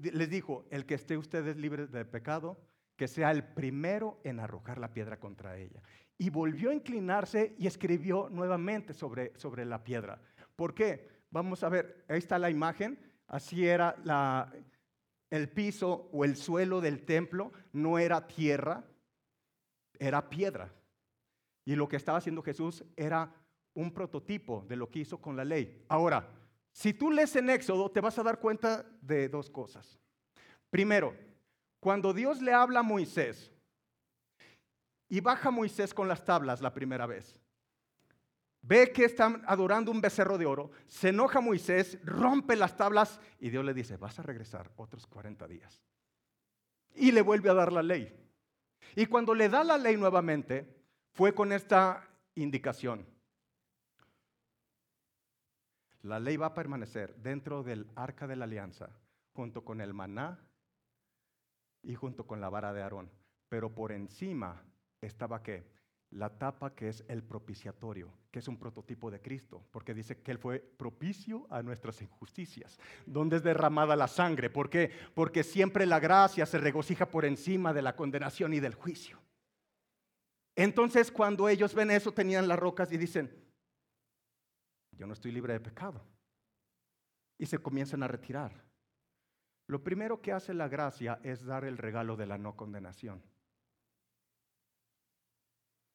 les 0.00 0.28
dijo, 0.28 0.66
el 0.70 0.86
que 0.86 0.94
esté 0.94 1.16
ustedes 1.16 1.56
libres 1.56 1.90
de 1.90 2.04
pecado, 2.04 2.58
que 2.96 3.08
sea 3.08 3.30
el 3.30 3.44
primero 3.44 4.20
en 4.24 4.40
arrojar 4.40 4.78
la 4.78 4.92
piedra 4.92 5.18
contra 5.18 5.56
ella 5.56 5.82
y 6.22 6.30
volvió 6.30 6.70
a 6.70 6.74
inclinarse 6.74 7.56
y 7.58 7.66
escribió 7.66 8.28
nuevamente 8.30 8.94
sobre, 8.94 9.36
sobre 9.36 9.64
la 9.64 9.82
piedra. 9.82 10.20
¿Por 10.54 10.72
qué? 10.72 11.08
Vamos 11.32 11.64
a 11.64 11.68
ver, 11.68 12.04
ahí 12.08 12.18
está 12.18 12.38
la 12.38 12.48
imagen, 12.48 12.96
así 13.26 13.66
era 13.66 13.96
el 15.30 15.48
piso 15.48 16.08
o 16.12 16.24
el 16.24 16.36
suelo 16.36 16.80
del 16.80 17.04
templo, 17.04 17.50
no 17.72 17.98
era 17.98 18.28
tierra, 18.28 18.84
era 19.98 20.28
piedra. 20.28 20.72
Y 21.64 21.76
lo 21.76 21.88
que 21.88 21.96
estaba 21.96 22.18
haciendo 22.18 22.42
Jesús 22.42 22.84
era 22.96 23.32
un 23.74 23.92
prototipo 23.92 24.64
de 24.68 24.76
lo 24.76 24.90
que 24.90 25.00
hizo 25.00 25.18
con 25.18 25.36
la 25.36 25.44
ley. 25.44 25.84
Ahora, 25.88 26.28
si 26.72 26.92
tú 26.92 27.10
lees 27.10 27.36
en 27.36 27.50
Éxodo, 27.50 27.90
te 27.90 28.00
vas 28.00 28.18
a 28.18 28.22
dar 28.22 28.38
cuenta 28.38 28.84
de 29.00 29.28
dos 29.28 29.50
cosas. 29.50 29.98
Primero, 30.70 31.14
cuando 31.80 32.12
Dios 32.12 32.40
le 32.40 32.52
habla 32.52 32.80
a 32.80 32.84
Moisés, 32.84 33.52
y 35.12 35.20
baja 35.20 35.50
Moisés 35.50 35.92
con 35.92 36.08
las 36.08 36.24
tablas 36.24 36.62
la 36.62 36.72
primera 36.72 37.04
vez. 37.04 37.38
Ve 38.62 38.92
que 38.92 39.04
están 39.04 39.42
adorando 39.46 39.90
un 39.90 40.00
becerro 40.00 40.38
de 40.38 40.46
oro. 40.46 40.70
Se 40.86 41.10
enoja 41.10 41.42
Moisés, 41.42 41.98
rompe 42.02 42.56
las 42.56 42.78
tablas 42.78 43.20
y 43.38 43.50
Dios 43.50 43.62
le 43.62 43.74
dice, 43.74 43.98
vas 43.98 44.18
a 44.18 44.22
regresar 44.22 44.70
otros 44.76 45.06
40 45.06 45.46
días. 45.48 45.82
Y 46.94 47.12
le 47.12 47.20
vuelve 47.20 47.50
a 47.50 47.54
dar 47.54 47.74
la 47.74 47.82
ley. 47.82 48.10
Y 48.96 49.04
cuando 49.04 49.34
le 49.34 49.50
da 49.50 49.62
la 49.62 49.76
ley 49.76 49.98
nuevamente, 49.98 50.81
fue 51.12 51.34
con 51.34 51.52
esta 51.52 52.08
indicación. 52.34 53.06
La 56.02 56.18
ley 56.18 56.36
va 56.36 56.46
a 56.46 56.54
permanecer 56.54 57.14
dentro 57.16 57.62
del 57.62 57.86
arca 57.94 58.26
de 58.26 58.36
la 58.36 58.44
alianza, 58.44 58.90
junto 59.34 59.64
con 59.64 59.80
el 59.80 59.94
maná 59.94 60.40
y 61.82 61.94
junto 61.94 62.26
con 62.26 62.40
la 62.40 62.50
vara 62.50 62.72
de 62.72 62.82
Aarón. 62.82 63.10
Pero 63.48 63.74
por 63.74 63.92
encima 63.92 64.62
estaba 65.00 65.42
qué? 65.42 65.64
la 66.12 66.28
tapa 66.28 66.74
que 66.74 66.88
es 66.88 67.04
el 67.08 67.22
propiciatorio, 67.22 68.12
que 68.30 68.38
es 68.38 68.48
un 68.48 68.58
prototipo 68.58 69.10
de 69.10 69.20
Cristo, 69.20 69.62
porque 69.70 69.94
dice 69.94 70.18
que 70.20 70.30
Él 70.30 70.38
fue 70.38 70.60
propicio 70.60 71.46
a 71.50 71.62
nuestras 71.62 72.02
injusticias, 72.02 72.78
donde 73.06 73.36
es 73.36 73.42
derramada 73.42 73.96
la 73.96 74.08
sangre. 74.08 74.50
¿Por 74.50 74.68
qué? 74.68 74.90
Porque 75.14 75.42
siempre 75.42 75.86
la 75.86 76.00
gracia 76.00 76.46
se 76.46 76.58
regocija 76.58 77.06
por 77.06 77.24
encima 77.24 77.72
de 77.72 77.82
la 77.82 77.96
condenación 77.96 78.52
y 78.52 78.60
del 78.60 78.74
juicio. 78.74 79.18
Entonces 80.54 81.10
cuando 81.10 81.48
ellos 81.48 81.74
ven 81.74 81.90
eso, 81.90 82.12
tenían 82.12 82.48
las 82.48 82.58
rocas 82.58 82.92
y 82.92 82.98
dicen, 82.98 83.42
yo 84.92 85.06
no 85.06 85.14
estoy 85.14 85.32
libre 85.32 85.54
de 85.54 85.60
pecado. 85.60 86.04
Y 87.38 87.46
se 87.46 87.58
comienzan 87.58 88.02
a 88.02 88.08
retirar. 88.08 88.52
Lo 89.66 89.82
primero 89.82 90.20
que 90.20 90.32
hace 90.32 90.54
la 90.54 90.68
gracia 90.68 91.18
es 91.22 91.44
dar 91.44 91.64
el 91.64 91.78
regalo 91.78 92.16
de 92.16 92.26
la 92.26 92.38
no 92.38 92.56
condenación. 92.56 93.22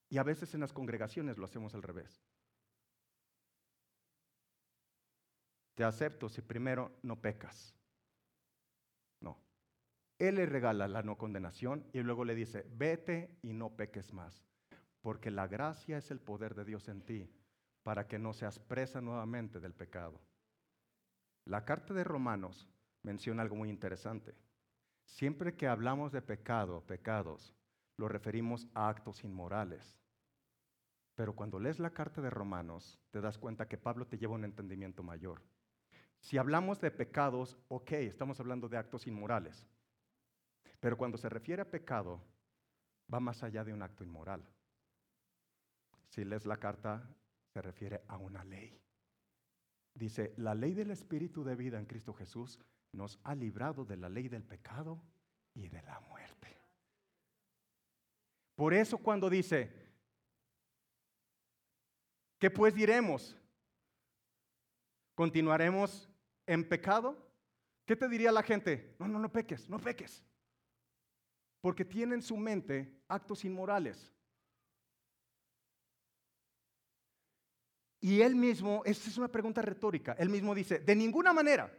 Y 0.09 0.17
a 0.17 0.23
veces 0.23 0.53
en 0.53 0.61
las 0.61 0.73
congregaciones 0.73 1.37
lo 1.37 1.45
hacemos 1.45 1.75
al 1.75 1.83
revés. 1.83 2.23
Te 5.75 5.83
acepto 5.83 6.27
si 6.27 6.41
primero 6.41 6.91
no 7.03 7.21
pecas. 7.21 7.75
Él 10.19 10.35
le 10.35 10.45
regala 10.45 10.87
la 10.87 11.03
no 11.03 11.17
condenación 11.17 11.85
y 11.93 11.99
luego 11.99 12.25
le 12.25 12.35
dice, 12.35 12.65
vete 12.75 13.37
y 13.41 13.53
no 13.53 13.75
peques 13.75 14.13
más. 14.13 14.43
Porque 15.01 15.29
la 15.29 15.47
gracia 15.47 15.97
es 15.97 16.09
el 16.11 16.19
poder 16.19 16.55
de 16.55 16.65
Dios 16.65 16.87
en 16.89 17.01
ti 17.01 17.29
para 17.83 18.07
que 18.07 18.19
no 18.19 18.33
seas 18.33 18.59
presa 18.59 18.99
nuevamente 18.99 19.59
del 19.59 19.73
pecado. 19.73 20.19
La 21.45 21.63
carta 21.63 21.93
de 21.93 22.03
Romanos 22.03 22.67
menciona 23.03 23.43
algo 23.43 23.55
muy 23.55 23.69
interesante. 23.69 24.35
Siempre 25.05 25.55
que 25.55 25.67
hablamos 25.67 26.11
de 26.11 26.21
pecado, 26.21 26.81
pecados, 26.85 27.55
lo 27.95 28.09
referimos 28.09 28.67
a 28.73 28.89
actos 28.89 29.23
inmorales. 29.23 29.97
Pero 31.15 31.33
cuando 31.35 31.59
lees 31.59 31.79
la 31.79 31.91
carta 31.91 32.21
de 32.21 32.29
Romanos, 32.29 32.99
te 33.11 33.21
das 33.21 33.37
cuenta 33.37 33.67
que 33.67 33.77
Pablo 33.77 34.05
te 34.05 34.17
lleva 34.17 34.35
un 34.35 34.43
entendimiento 34.43 35.01
mayor. 35.01 35.41
Si 36.19 36.37
hablamos 36.37 36.81
de 36.81 36.91
pecados, 36.91 37.57
ok, 37.69 37.93
estamos 37.93 38.39
hablando 38.39 38.67
de 38.67 38.77
actos 38.77 39.07
inmorales. 39.07 39.65
Pero 40.79 40.97
cuando 40.97 41.17
se 41.17 41.29
refiere 41.29 41.61
a 41.61 41.69
pecado, 41.69 42.21
va 43.11 43.19
más 43.19 43.43
allá 43.43 43.63
de 43.63 43.73
un 43.73 43.81
acto 43.81 44.03
inmoral. 44.03 44.47
Si 46.09 46.23
lees 46.23 46.45
la 46.45 46.57
carta, 46.57 47.09
se 47.53 47.61
refiere 47.61 48.03
a 48.07 48.17
una 48.17 48.43
ley. 48.43 48.79
Dice, 49.93 50.33
la 50.37 50.53
ley 50.53 50.73
del 50.73 50.91
Espíritu 50.91 51.43
de 51.43 51.55
vida 51.55 51.79
en 51.79 51.85
Cristo 51.85 52.13
Jesús 52.13 52.59
nos 52.91 53.19
ha 53.23 53.35
librado 53.35 53.85
de 53.85 53.97
la 53.97 54.09
ley 54.09 54.27
del 54.27 54.43
pecado 54.43 55.01
y 55.53 55.67
de 55.67 55.81
la 55.81 55.99
muerte. 56.01 56.55
Por 58.55 58.73
eso 58.73 58.97
cuando 58.99 59.29
dice, 59.29 59.87
¿Qué 62.39 62.51
pues 62.51 62.73
diremos? 62.73 63.35
¿Continuaremos 65.15 66.07
en 66.45 66.67
pecado? 66.67 67.17
¿Qué 67.85 67.95
te 67.95 68.07
diría 68.07 68.31
la 68.31 68.43
gente? 68.43 68.95
No, 68.99 69.07
no, 69.07 69.17
no 69.17 69.31
peques, 69.31 69.67
no 69.69 69.79
peques. 69.79 70.23
Porque 71.67 71.83
tiene 71.83 72.15
en 72.15 72.21
su 72.21 72.37
mente 72.37 73.03
actos 73.09 73.43
inmorales. 73.43 74.09
Y 77.99 78.21
él 78.21 78.37
mismo, 78.37 78.83
esta 78.85 79.09
es 79.09 79.17
una 79.17 79.27
pregunta 79.27 79.61
retórica, 79.61 80.13
él 80.17 80.29
mismo 80.29 80.55
dice, 80.55 80.79
de 80.79 80.95
ninguna 80.95 81.33
manera. 81.33 81.69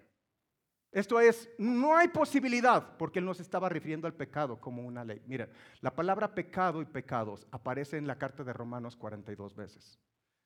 Esto 0.92 1.18
es, 1.18 1.48
no 1.56 1.96
hay 1.96 2.08
posibilidad, 2.08 2.98
porque 2.98 3.18
él 3.18 3.24
nos 3.24 3.40
estaba 3.40 3.70
refiriendo 3.70 4.06
al 4.06 4.12
pecado 4.12 4.60
como 4.60 4.82
una 4.82 5.06
ley. 5.06 5.22
Mira, 5.26 5.48
la 5.80 5.96
palabra 5.96 6.34
pecado 6.34 6.82
y 6.82 6.84
pecados 6.84 7.46
aparece 7.50 7.96
en 7.96 8.06
la 8.06 8.18
carta 8.18 8.44
de 8.44 8.52
Romanos 8.52 8.94
42 8.94 9.56
veces 9.56 9.98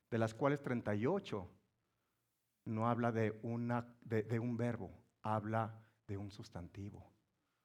de 0.09 0.18
las 0.18 0.35
cuales 0.35 0.62
38 0.62 1.50
no 2.66 2.88
habla 2.88 3.11
de, 3.11 3.33
de, 4.05 4.38
un 4.38 4.57
verbo, 4.57 5.02
habla 5.20 5.83
de 6.07 6.16
un 6.16 6.31
sustantivo, 6.31 7.12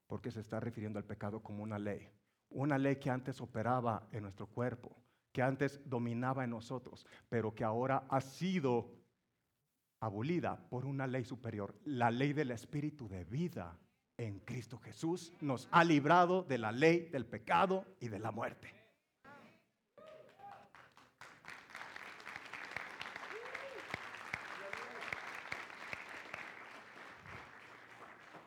porque 0.08 0.32
se 0.32 0.40
está 0.40 0.60
refiriendo 0.60 1.00
al 1.00 1.06
pecado 1.06 1.42
como 1.42 1.64
una 1.64 1.78
ley, 1.78 2.10
una 2.50 2.78
ley 2.78 2.96
que 2.96 3.10
antes 3.10 3.42
operaba 3.42 4.08
en 4.12 4.24
nuestro 4.24 4.48
cuerpo, 4.48 4.96
que 5.32 5.42
antes 5.42 5.82
dominaba 5.86 6.44
en 6.44 6.50
nosotros, 6.52 7.06
pero 7.30 7.54
que 7.54 7.64
ahora 7.64 8.06
ha 8.10 8.22
sido 8.22 8.90
abolida 10.00 10.58
por 10.70 10.86
una 10.86 11.08
ley 11.08 11.26
superior, 11.26 11.76
la 11.86 12.12
ley 12.12 12.34
del 12.34 12.52
espíritu 12.52 13.08
de 13.08 13.26
vida 13.26 13.78
en 14.18 14.40
Cristo 14.40 14.80
Jesús 14.80 15.32
nos 15.42 15.68
ha 15.72 15.84
librado 15.84 16.44
de 16.44 16.58
la 16.58 16.72
ley 16.72 17.08
del 17.12 17.26
pecado 17.26 17.86
y 18.00 18.08
de 18.08 18.20
la 18.20 18.32
muerte. 18.32 18.74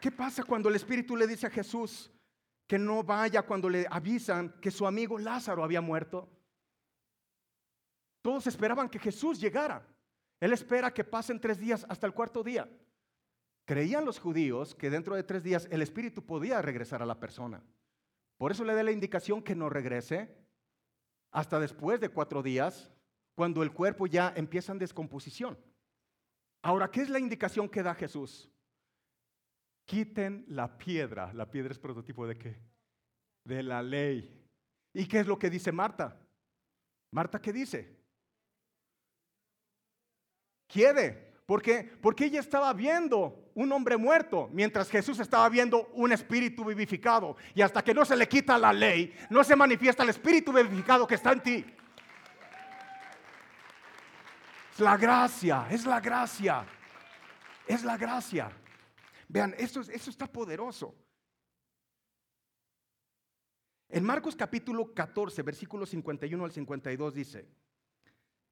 ¿Qué 0.00 0.10
pasa 0.10 0.42
cuando 0.44 0.68
el 0.68 0.76
Espíritu 0.76 1.16
le 1.16 1.26
dice 1.26 1.46
a 1.46 1.50
Jesús 1.50 2.10
que 2.66 2.78
no 2.78 3.02
vaya 3.02 3.42
cuando 3.42 3.68
le 3.68 3.86
avisan 3.90 4.58
que 4.60 4.70
su 4.70 4.86
amigo 4.86 5.18
Lázaro 5.18 5.62
había 5.62 5.80
muerto? 5.80 6.28
Todos 8.22 8.46
esperaban 8.46 8.88
que 8.88 8.98
Jesús 8.98 9.38
llegara. 9.40 9.86
Él 10.40 10.52
espera 10.52 10.92
que 10.92 11.04
pasen 11.04 11.38
tres 11.38 11.58
días 11.58 11.84
hasta 11.88 12.06
el 12.06 12.14
cuarto 12.14 12.42
día. 12.42 12.68
Creían 13.66 14.04
los 14.04 14.18
judíos 14.18 14.74
que 14.74 14.88
dentro 14.90 15.14
de 15.14 15.22
tres 15.22 15.42
días 15.42 15.68
el 15.70 15.82
Espíritu 15.82 16.24
podía 16.24 16.62
regresar 16.62 17.02
a 17.02 17.06
la 17.06 17.20
persona. 17.20 17.62
Por 18.38 18.52
eso 18.52 18.64
le 18.64 18.74
da 18.74 18.82
la 18.82 18.92
indicación 18.92 19.42
que 19.42 19.54
no 19.54 19.68
regrese 19.68 20.34
hasta 21.30 21.60
después 21.60 22.00
de 22.00 22.08
cuatro 22.08 22.42
días, 22.42 22.90
cuando 23.34 23.62
el 23.62 23.72
cuerpo 23.72 24.06
ya 24.06 24.32
empieza 24.34 24.72
en 24.72 24.78
descomposición. 24.78 25.58
Ahora, 26.62 26.90
¿qué 26.90 27.02
es 27.02 27.10
la 27.10 27.18
indicación 27.18 27.68
que 27.68 27.82
da 27.82 27.94
Jesús? 27.94 28.50
Quiten 29.90 30.44
la 30.46 30.79
piedra. 30.79 31.33
La 31.35 31.50
piedra 31.50 31.72
es 31.72 31.79
prototipo 31.81 32.24
de 32.24 32.38
qué? 32.38 32.57
De 33.44 33.61
la 33.61 33.83
ley. 33.83 34.40
¿Y 34.94 35.05
qué 35.07 35.18
es 35.18 35.26
lo 35.26 35.37
que 35.37 35.50
dice 35.50 35.72
Marta? 35.72 36.16
Marta, 37.12 37.40
¿qué 37.40 37.53
dice? 37.53 37.98
Quiere. 40.68 41.33
¿Por 41.44 41.61
qué? 41.61 41.83
Porque 42.00 42.26
ella 42.26 42.38
estaba 42.38 42.72
viendo 42.72 43.50
un 43.57 43.72
hombre 43.72 43.96
muerto, 43.96 44.48
mientras 44.53 44.88
Jesús 44.88 45.18
estaba 45.18 45.48
viendo 45.48 45.88
un 45.94 46.12
espíritu 46.12 46.64
vivificado. 46.64 47.37
Y 47.53 47.61
hasta 47.61 47.83
que 47.83 47.92
no 47.92 48.05
se 48.05 48.14
le 48.14 48.29
quita 48.29 48.57
la 48.59 48.72
ley, 48.72 49.12
no 49.29 49.42
se 49.42 49.57
manifiesta 49.57 50.05
el 50.05 50.11
espíritu 50.11 50.53
vivificado 50.53 51.05
que 51.05 51.16
está 51.16 51.33
en 51.33 51.42
ti. 51.42 51.64
Es 54.72 54.79
la 54.79 54.96
gracia, 54.96 55.66
es 55.68 55.85
la 55.85 55.98
gracia, 55.98 56.64
es 57.66 57.83
la 57.83 57.96
gracia. 57.96 58.53
Vean, 59.30 59.54
esto, 59.58 59.80
está 59.80 60.26
poderoso. 60.26 60.92
En 63.88 64.02
Marcos 64.02 64.34
capítulo 64.34 64.92
14, 64.92 65.42
versículos 65.42 65.90
51 65.90 66.44
al 66.44 66.50
52 66.50 67.14
dice, 67.14 67.48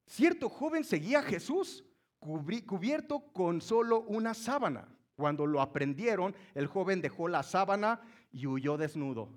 cierto 0.06 0.48
joven 0.48 0.84
seguía 0.84 1.18
a 1.18 1.22
Jesús 1.22 1.84
cubierto 2.20 3.32
con 3.32 3.60
solo 3.60 4.02
una 4.02 4.34
sábana. 4.34 4.88
Cuando 5.16 5.46
lo 5.46 5.60
aprendieron, 5.60 6.36
el 6.54 6.68
joven 6.68 7.02
dejó 7.02 7.26
la 7.26 7.42
sábana 7.42 8.00
y 8.30 8.46
huyó 8.46 8.76
desnudo. 8.76 9.30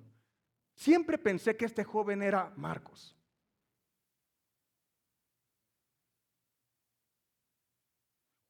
Siempre 0.76 1.18
pensé 1.18 1.58
que 1.58 1.66
este 1.66 1.84
joven 1.84 2.22
era 2.22 2.54
Marcos. 2.56 3.16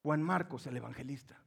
Juan 0.04 0.22
Marcos, 0.22 0.68
el 0.68 0.76
evangelista. 0.76 1.42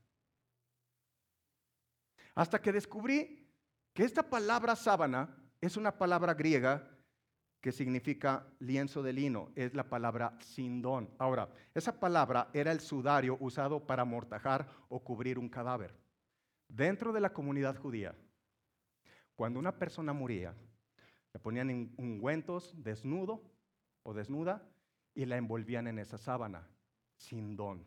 Hasta 2.35 2.61
que 2.61 2.73
descubrí 2.73 3.49
que 3.93 4.05
esta 4.05 4.23
palabra 4.29 4.75
sábana 4.77 5.37
es 5.61 5.77
una 5.77 5.97
palabra 5.97 6.35
griega 6.35 6.91
que 7.61 7.73
significa 7.73 8.47
lienzo 8.59 9.03
de 9.03 9.15
lino, 9.15 9.51
es 9.55 9.73
la 9.73 9.89
palabra 9.89 10.37
sindón. 10.41 11.09
Ahora, 11.19 11.49
esa 11.73 11.99
palabra 11.99 12.51
era 12.53 12.71
el 12.73 12.81
sudario 12.81 13.39
usado 13.41 13.87
para 13.87 14.03
amortajar 14.03 14.69
o 14.89 15.03
cubrir 15.03 15.39
un 15.39 15.49
cadáver. 15.49 15.95
Dentro 16.69 17.13
de 17.13 17.21
la 17.21 17.33
comunidad 17.33 17.79
judía, 17.79 18.15
cuando 19.35 19.59
una 19.59 19.79
persona 19.79 20.13
moría, 20.13 20.55
le 21.33 21.41
ponían 21.41 21.95
ungüentos 21.97 22.75
desnudo 22.77 23.43
o 24.03 24.13
desnuda 24.13 24.63
y 25.15 25.25
la 25.25 25.37
envolvían 25.37 25.87
en 25.87 25.99
esa 25.99 26.19
sábana, 26.19 26.69
sindón. 27.17 27.87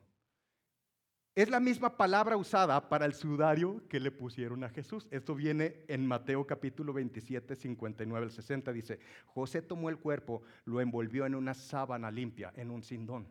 Es 1.38 1.52
la 1.52 1.60
misma 1.60 1.96
palabra 1.96 2.36
usada 2.36 2.90
para 2.90 3.06
el 3.06 3.14
sudario 3.14 3.84
que 3.90 4.00
le 4.00 4.10
pusieron 4.10 4.64
a 4.64 4.70
Jesús. 4.70 5.08
Esto 5.12 5.36
viene 5.36 5.86
en 5.88 6.04
Mateo 6.04 6.48
capítulo 6.48 6.94
27, 6.94 7.56
59 7.56 8.26
al 8.26 8.32
60. 8.32 8.74
Dice, 8.74 8.98
José 9.28 9.62
tomó 9.62 9.90
el 9.90 10.00
cuerpo, 10.00 10.42
lo 10.66 10.82
envolvió 10.82 11.28
en 11.28 11.36
una 11.36 11.54
sábana 11.54 12.10
limpia, 12.10 12.52
en 12.56 12.72
un 12.72 12.82
cindón. 12.82 13.28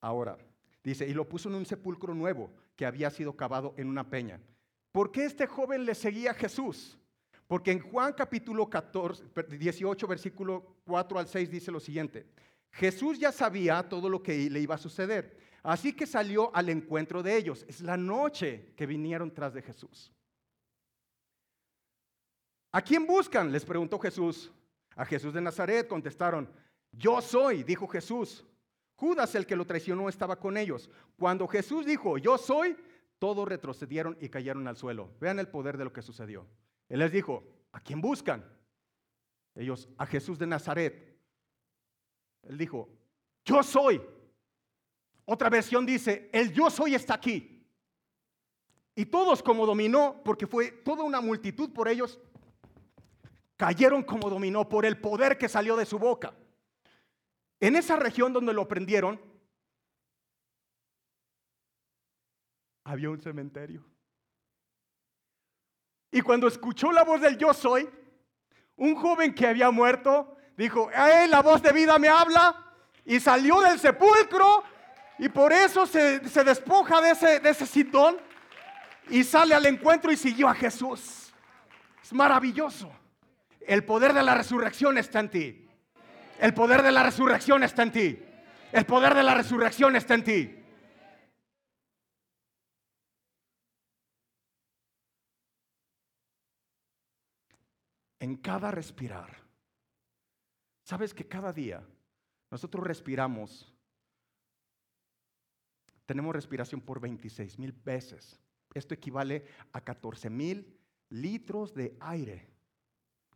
Ahora, 0.00 0.38
dice, 0.84 1.04
y 1.08 1.14
lo 1.14 1.28
puso 1.28 1.48
en 1.48 1.56
un 1.56 1.66
sepulcro 1.66 2.14
nuevo 2.14 2.52
que 2.76 2.86
había 2.86 3.10
sido 3.10 3.34
cavado 3.34 3.74
en 3.76 3.88
una 3.88 4.08
peña. 4.08 4.38
¿Por 4.92 5.10
qué 5.10 5.24
este 5.24 5.48
joven 5.48 5.84
le 5.86 5.96
seguía 5.96 6.30
a 6.30 6.34
Jesús? 6.34 6.96
Porque 7.48 7.72
en 7.72 7.80
Juan 7.80 8.12
capítulo 8.12 8.70
14, 8.70 9.24
18, 9.58 10.06
versículo 10.06 10.76
4 10.84 11.18
al 11.18 11.26
6 11.26 11.50
dice 11.50 11.72
lo 11.72 11.80
siguiente. 11.80 12.24
Jesús 12.70 13.18
ya 13.18 13.32
sabía 13.32 13.82
todo 13.88 14.08
lo 14.08 14.22
que 14.22 14.48
le 14.48 14.60
iba 14.60 14.76
a 14.76 14.78
suceder. 14.78 15.42
Así 15.64 15.94
que 15.94 16.06
salió 16.06 16.54
al 16.54 16.68
encuentro 16.68 17.22
de 17.22 17.36
ellos. 17.36 17.64
Es 17.66 17.80
la 17.80 17.96
noche 17.96 18.74
que 18.76 18.84
vinieron 18.84 19.32
tras 19.32 19.54
de 19.54 19.62
Jesús. 19.62 20.12
¿A 22.70 22.82
quién 22.82 23.06
buscan? 23.06 23.50
Les 23.50 23.64
preguntó 23.64 23.98
Jesús. 23.98 24.52
A 24.94 25.06
Jesús 25.06 25.32
de 25.32 25.40
Nazaret 25.40 25.88
contestaron, 25.88 26.52
yo 26.92 27.20
soy, 27.22 27.62
dijo 27.62 27.88
Jesús. 27.88 28.44
Judas, 28.94 29.34
el 29.34 29.46
que 29.46 29.56
lo 29.56 29.64
traicionó, 29.66 30.08
estaba 30.08 30.38
con 30.38 30.58
ellos. 30.58 30.90
Cuando 31.16 31.48
Jesús 31.48 31.86
dijo, 31.86 32.18
yo 32.18 32.36
soy, 32.36 32.76
todos 33.18 33.48
retrocedieron 33.48 34.18
y 34.20 34.28
cayeron 34.28 34.68
al 34.68 34.76
suelo. 34.76 35.10
Vean 35.18 35.38
el 35.38 35.48
poder 35.48 35.78
de 35.78 35.84
lo 35.84 35.92
que 35.94 36.02
sucedió. 36.02 36.46
Él 36.90 36.98
les 36.98 37.10
dijo, 37.10 37.42
¿a 37.72 37.80
quién 37.80 38.02
buscan? 38.02 38.44
Ellos, 39.54 39.88
a 39.96 40.04
Jesús 40.04 40.38
de 40.38 40.46
Nazaret. 40.46 41.18
Él 42.42 42.58
dijo, 42.58 42.90
yo 43.46 43.62
soy. 43.62 44.02
Otra 45.26 45.48
versión 45.48 45.86
dice, 45.86 46.28
el 46.32 46.52
yo 46.52 46.70
soy 46.70 46.94
está 46.94 47.14
aquí. 47.14 47.66
Y 48.94 49.06
todos 49.06 49.42
como 49.42 49.66
dominó, 49.66 50.22
porque 50.24 50.46
fue 50.46 50.70
toda 50.70 51.02
una 51.02 51.20
multitud 51.20 51.72
por 51.72 51.88
ellos, 51.88 52.20
cayeron 53.56 54.02
como 54.02 54.28
dominó 54.28 54.68
por 54.68 54.84
el 54.84 55.00
poder 55.00 55.38
que 55.38 55.48
salió 55.48 55.76
de 55.76 55.86
su 55.86 55.98
boca. 55.98 56.34
En 57.60 57.76
esa 57.76 57.96
región 57.96 58.32
donde 58.32 58.52
lo 58.52 58.68
prendieron, 58.68 59.20
había 62.84 63.10
un 63.10 63.20
cementerio. 63.20 63.84
Y 66.10 66.20
cuando 66.20 66.46
escuchó 66.46 66.92
la 66.92 67.02
voz 67.02 67.20
del 67.20 67.38
yo 67.38 67.52
soy, 67.52 67.88
un 68.76 68.94
joven 68.94 69.34
que 69.34 69.46
había 69.46 69.70
muerto 69.70 70.36
dijo, 70.56 70.90
¡eh, 70.90 71.26
la 71.28 71.42
voz 71.42 71.62
de 71.62 71.72
vida 71.72 71.98
me 71.98 72.08
habla! 72.08 72.60
Y 73.04 73.18
salió 73.18 73.60
del 73.60 73.78
sepulcro 73.78 74.62
y 75.18 75.28
por 75.28 75.52
eso 75.52 75.86
se, 75.86 76.18
despoja 76.18 77.00
de 77.00 77.10
ese, 77.10 77.40
de 77.40 77.50
ese 77.50 77.86
y 79.08 79.22
sale 79.22 79.54
al 79.54 79.66
encuentro 79.66 80.10
y 80.10 80.16
siguió 80.16 80.48
a 80.48 80.54
Jesús. 80.54 81.32
Es 82.02 82.12
maravilloso. 82.12 82.90
El 83.60 83.84
poder 83.84 84.12
de 84.12 84.22
la 84.22 84.34
resurrección 84.34 84.98
está 84.98 85.20
en 85.20 85.30
ti. 85.30 85.68
El 86.38 86.52
poder 86.52 86.82
de 86.82 86.92
la 86.92 87.02
resurrección 87.02 87.62
está 87.62 87.82
en 87.82 87.92
ti. 87.92 88.18
El 88.72 88.86
poder 88.86 89.14
de 89.14 89.22
la 89.22 89.34
resurrección 89.34 89.96
está 89.96 90.14
en 90.14 90.24
ti. 90.24 90.64
en 98.24 98.36
cada 98.36 98.70
respirar. 98.70 99.36
Sabes 100.82 101.12
que 101.12 101.28
cada 101.28 101.52
día 101.52 101.86
nosotros 102.50 102.82
respiramos, 102.82 103.73
tenemos 106.06 106.34
respiración 106.34 106.80
por 106.80 107.00
26 107.00 107.58
mil 107.58 107.72
veces. 107.72 108.40
Esto 108.74 108.94
equivale 108.94 109.46
a 109.72 109.80
14 109.80 110.28
mil 110.30 110.78
litros 111.08 111.74
de 111.74 111.96
aire. 112.00 112.50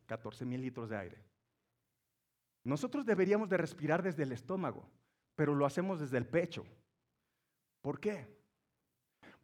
14 0.06 0.44
mil 0.44 0.60
litros 0.60 0.88
de 0.88 0.96
aire. 0.96 1.24
Nosotros 2.64 3.06
deberíamos 3.06 3.48
de 3.48 3.56
respirar 3.56 4.02
desde 4.02 4.24
el 4.24 4.32
estómago, 4.32 4.90
pero 5.34 5.54
lo 5.54 5.64
hacemos 5.64 6.00
desde 6.00 6.18
el 6.18 6.26
pecho. 6.26 6.66
¿Por 7.80 8.00
qué? 8.00 8.26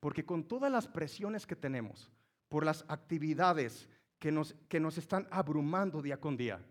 Porque 0.00 0.26
con 0.26 0.44
todas 0.44 0.70
las 0.70 0.86
presiones 0.86 1.46
que 1.46 1.56
tenemos, 1.56 2.10
por 2.48 2.64
las 2.64 2.84
actividades 2.88 3.88
que 4.18 4.32
nos, 4.32 4.54
que 4.68 4.80
nos 4.80 4.98
están 4.98 5.26
abrumando 5.30 6.02
día 6.02 6.20
con 6.20 6.36
día. 6.36 6.64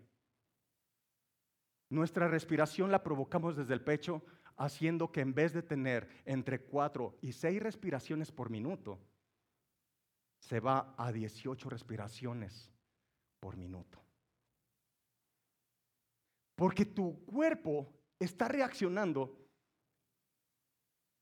Nuestra 1.90 2.28
respiración 2.28 2.90
la 2.90 3.02
provocamos 3.02 3.56
desde 3.56 3.74
el 3.74 3.80
pecho, 3.80 4.24
haciendo 4.56 5.10
que 5.10 5.20
en 5.20 5.34
vez 5.34 5.52
de 5.52 5.62
tener 5.62 6.08
entre 6.24 6.60
4 6.60 7.18
y 7.22 7.32
6 7.32 7.62
respiraciones 7.62 8.30
por 8.30 8.50
minuto, 8.50 8.98
se 10.38 10.60
va 10.60 10.94
a 10.96 11.10
18 11.10 11.68
respiraciones 11.70 12.70
por 13.40 13.56
minuto. 13.56 13.98
Porque 16.54 16.84
tu 16.84 17.24
cuerpo 17.24 17.92
está 18.18 18.48
reaccionando 18.48 19.44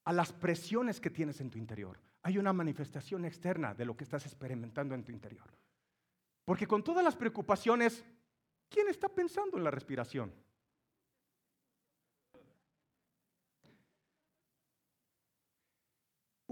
a 0.04 0.12
las 0.12 0.32
presiones 0.32 1.00
que 1.00 1.10
tienes 1.10 1.40
en 1.40 1.50
tu 1.50 1.58
interior. 1.58 1.98
Hay 2.22 2.38
una 2.38 2.52
manifestación 2.52 3.24
externa 3.24 3.74
de 3.74 3.84
lo 3.84 3.96
que 3.96 4.04
estás 4.04 4.26
experimentando 4.26 4.94
en 4.94 5.04
tu 5.04 5.12
interior. 5.12 5.50
Porque 6.44 6.66
con 6.66 6.82
todas 6.82 7.04
las 7.04 7.16
preocupaciones, 7.16 8.04
¿quién 8.68 8.88
está 8.88 9.08
pensando 9.08 9.56
en 9.56 9.64
la 9.64 9.70
respiración? 9.70 10.32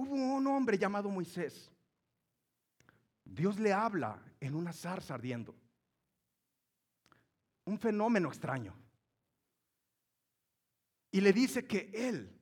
Hubo 0.00 0.14
un 0.14 0.46
hombre 0.46 0.78
llamado 0.78 1.10
Moisés. 1.10 1.70
Dios 3.22 3.58
le 3.58 3.70
habla 3.70 4.18
en 4.40 4.54
una 4.54 4.72
zarza 4.72 5.12
ardiendo. 5.12 5.54
Un 7.66 7.78
fenómeno 7.78 8.28
extraño. 8.28 8.74
Y 11.10 11.20
le 11.20 11.34
dice 11.34 11.66
que 11.66 11.90
él 11.92 12.34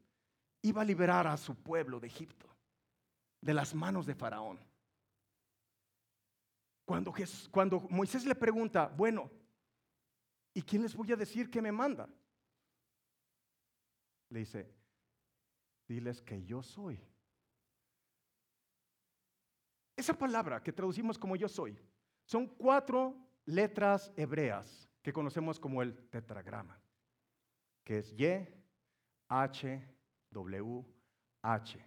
iba 0.62 0.82
a 0.82 0.84
liberar 0.84 1.26
a 1.26 1.36
su 1.36 1.56
pueblo 1.56 1.98
de 1.98 2.06
Egipto, 2.06 2.46
de 3.40 3.54
las 3.54 3.74
manos 3.74 4.06
de 4.06 4.14
Faraón. 4.14 4.60
Cuando, 6.84 7.80
Moisés 7.90 8.24
le 8.24 8.36
pregunta, 8.36 8.86
bueno, 8.86 9.32
¿y 10.54 10.62
quién 10.62 10.82
les 10.82 10.94
voy 10.94 11.10
a 11.10 11.16
decir 11.16 11.50
que 11.50 11.60
me 11.60 11.72
manda? 11.72 12.08
Le 14.28 14.38
dice, 14.38 14.72
diles 15.88 16.22
que 16.22 16.44
yo 16.44 16.62
soy. 16.62 17.00
Esa 19.98 20.16
palabra 20.16 20.62
que 20.62 20.72
traducimos 20.72 21.18
como 21.18 21.34
yo 21.34 21.48
soy, 21.48 21.76
son 22.24 22.46
cuatro 22.46 23.16
letras 23.46 24.12
hebreas 24.14 24.88
que 25.02 25.12
conocemos 25.12 25.58
como 25.58 25.82
el 25.82 25.92
tetragrama, 26.08 26.80
que 27.82 27.98
es 27.98 28.12
Y, 28.12 28.46
H, 29.26 29.82
W, 30.30 30.84
H. 31.42 31.84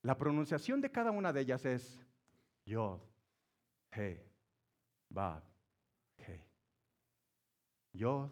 La 0.00 0.16
pronunciación 0.16 0.80
de 0.80 0.90
cada 0.90 1.10
una 1.10 1.30
de 1.30 1.42
ellas 1.42 1.62
es 1.66 2.02
Yod, 2.64 3.00
Hey, 3.92 4.18
Bob, 5.10 5.42
hey. 6.16 6.40
Yod, 7.92 8.30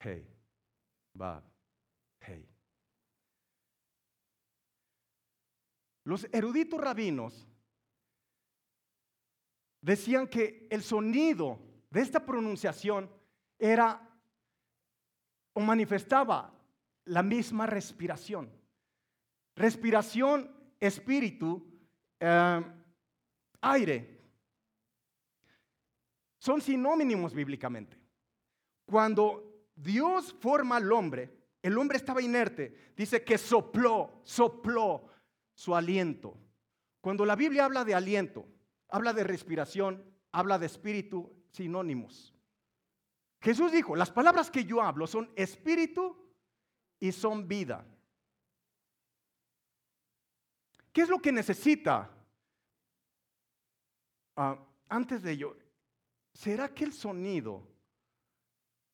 hey. 0.00 0.26
Bob, 1.14 1.42
hey. 2.20 2.46
Los 6.06 6.28
eruditos 6.32 6.80
rabinos 6.80 7.48
decían 9.80 10.28
que 10.28 10.68
el 10.70 10.84
sonido 10.84 11.58
de 11.90 12.00
esta 12.00 12.24
pronunciación 12.24 13.10
era 13.58 14.08
o 15.52 15.60
manifestaba 15.60 16.54
la 17.06 17.24
misma 17.24 17.66
respiración. 17.66 18.48
Respiración, 19.56 20.48
espíritu, 20.78 21.66
eh, 22.20 22.64
aire 23.62 24.20
son 26.38 26.60
sinónimos 26.60 27.34
bíblicamente. 27.34 27.98
Cuando 28.84 29.66
Dios 29.74 30.36
forma 30.38 30.76
al 30.76 30.92
hombre, 30.92 31.36
el 31.62 31.76
hombre 31.76 31.96
estaba 31.96 32.22
inerte, 32.22 32.92
dice 32.96 33.24
que 33.24 33.36
sopló, 33.38 34.20
sopló 34.22 35.15
su 35.56 35.74
aliento. 35.74 36.38
Cuando 37.00 37.26
la 37.26 37.34
Biblia 37.34 37.64
habla 37.64 37.84
de 37.84 37.96
aliento, 37.96 38.46
habla 38.88 39.12
de 39.12 39.24
respiración, 39.24 40.04
habla 40.30 40.60
de 40.60 40.66
espíritu, 40.66 41.34
sinónimos. 41.50 42.32
Jesús 43.40 43.72
dijo, 43.72 43.96
las 43.96 44.12
palabras 44.12 44.48
que 44.48 44.64
yo 44.64 44.80
hablo 44.80 45.08
son 45.08 45.32
espíritu 45.34 46.16
y 47.00 47.10
son 47.10 47.48
vida. 47.48 47.84
¿Qué 50.92 51.00
es 51.02 51.08
lo 51.08 51.18
que 51.18 51.32
necesita? 51.32 52.08
Ah, 54.36 54.56
antes 54.88 55.20
de 55.24 55.32
ello, 55.32 55.56
¿Será 56.36 56.74
que 56.74 56.84
el 56.84 56.92
sonido 56.92 57.66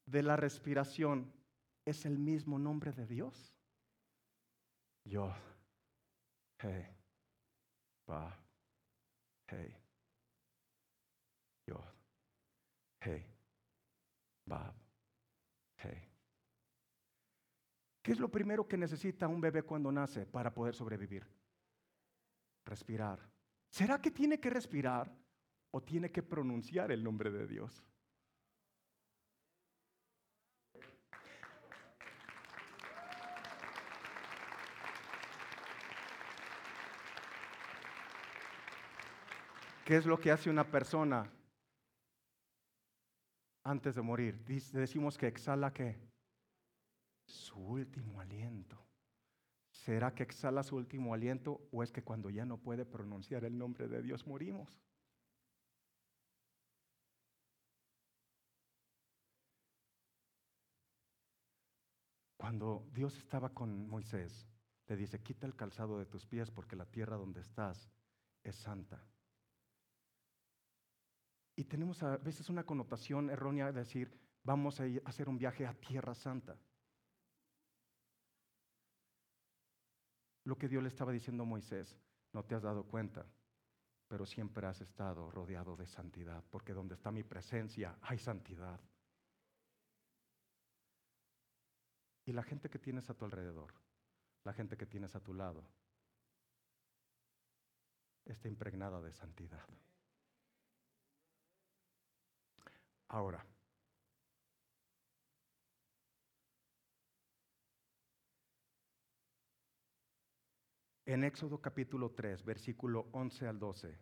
de 0.07 0.23
la 0.23 0.37
respiración 0.37 1.33
es 1.85 2.07
el 2.07 2.17
mismo 2.17 2.57
nombre 2.57 2.93
de 2.93 3.05
Dios? 3.05 3.53
Yo, 5.05 5.35
hey, 6.63 6.87
ba, 8.07 8.39
hey, 9.49 9.77
yo, 11.67 11.85
hey, 13.01 13.25
ba, 14.47 14.75
hey. 15.79 16.09
¿Qué 18.03 18.13
es 18.13 18.19
lo 18.19 18.31
primero 18.31 18.67
que 18.67 18.77
necesita 18.77 19.29
un 19.29 19.41
bebé 19.41 19.63
cuando 19.63 19.93
nace 19.93 20.27
para 20.27 20.53
poder 20.53 20.75
sobrevivir? 20.75 21.27
Respirar. 22.65 23.21
¿Será 23.69 24.01
que 24.01 24.11
tiene 24.11 24.41
que 24.41 24.51
respirar 24.51 25.13
o 25.73 25.83
tiene 25.83 26.13
que 26.13 26.23
pronunciar 26.23 26.93
el 26.93 27.03
nombre 27.03 27.31
de 27.31 27.47
Dios. 27.47 27.83
¿Qué 39.93 39.99
es 39.99 40.07
lo 40.07 40.19
que 40.19 40.31
hace 40.31 40.49
una 40.49 40.65
persona 40.65 41.31
antes 43.63 43.95
de 43.95 44.01
morir? 44.01 44.43
Decimos 44.73 45.19
que 45.19 45.27
exhala 45.27 45.71
qué? 45.71 46.01
Su 47.27 47.59
último 47.59 48.19
aliento. 48.19 48.83
¿Será 49.71 50.15
que 50.15 50.23
exhala 50.23 50.63
su 50.63 50.77
último 50.77 51.13
aliento 51.13 51.69
o 51.71 51.83
es 51.83 51.93
que 51.93 52.03
cuando 52.03 52.31
ya 52.31 52.47
no 52.47 52.57
puede 52.57 52.87
pronunciar 52.87 53.45
el 53.45 53.59
nombre 53.59 53.87
de 53.87 54.01
Dios 54.01 54.27
morimos? 54.27 54.81
Cuando 62.39 62.89
Dios 62.95 63.15
estaba 63.19 63.51
con 63.51 63.87
Moisés, 63.89 64.49
le 64.87 64.97
dice, 64.97 65.23
quita 65.23 65.47
el 65.47 65.55
calzado 65.55 65.99
de 65.99 66.07
tus 66.07 66.25
pies 66.25 66.51
porque 66.51 66.77
la 66.77 66.87
tierra 66.87 67.19
donde 67.19 67.43
estás 67.43 67.91
es 68.43 68.57
santa. 68.57 69.12
Y 71.55 71.65
tenemos 71.65 72.03
a 72.03 72.17
veces 72.17 72.49
una 72.49 72.65
connotación 72.65 73.31
errónea 73.31 73.67
de 73.67 73.81
decir, 73.81 74.19
vamos 74.43 74.81
a 74.81 74.85
hacer 75.05 75.29
un 75.29 75.39
viaje 75.39 75.67
a 75.67 75.75
Tierra 75.75 76.15
Santa. 76.15 76.57
Lo 80.45 80.57
que 80.57 80.69
Dios 80.69 80.83
le 80.83 80.89
estaba 80.89 81.13
diciendo 81.13 81.45
a 81.45 81.47
Moisés, 81.47 81.97
no 82.33 82.45
te 82.45 82.55
has 82.55 82.63
dado 82.63 82.85
cuenta, 82.85 83.27
pero 84.09 84.27
siempre 84.27 84.67
has 84.67 84.81
estado 84.81 85.31
rodeado 85.31 85.77
de 85.77 85.87
santidad, 85.87 86.43
porque 86.51 86.73
donde 86.73 86.95
está 86.95 87.11
mi 87.11 87.23
presencia 87.23 87.97
hay 88.03 88.19
santidad. 88.19 88.81
Y 92.25 92.33
la 92.33 92.43
gente 92.43 92.71
que 92.71 92.79
tienes 92.79 93.09
a 93.11 93.15
tu 93.15 93.25
alrededor, 93.25 93.75
la 94.45 94.53
gente 94.53 94.77
que 94.77 94.87
tienes 94.87 95.15
a 95.15 95.21
tu 95.21 95.35
lado, 95.35 95.65
está 98.25 98.49
impregnada 98.49 99.01
de 99.01 99.13
santidad. 99.13 99.67
Ahora, 103.13 103.45
en 111.05 111.23
Éxodo 111.25 111.61
capítulo 111.61 112.13
3, 112.13 112.43
versículo 112.43 113.11
11 113.13 113.49
al 113.49 113.59
12, 113.59 113.99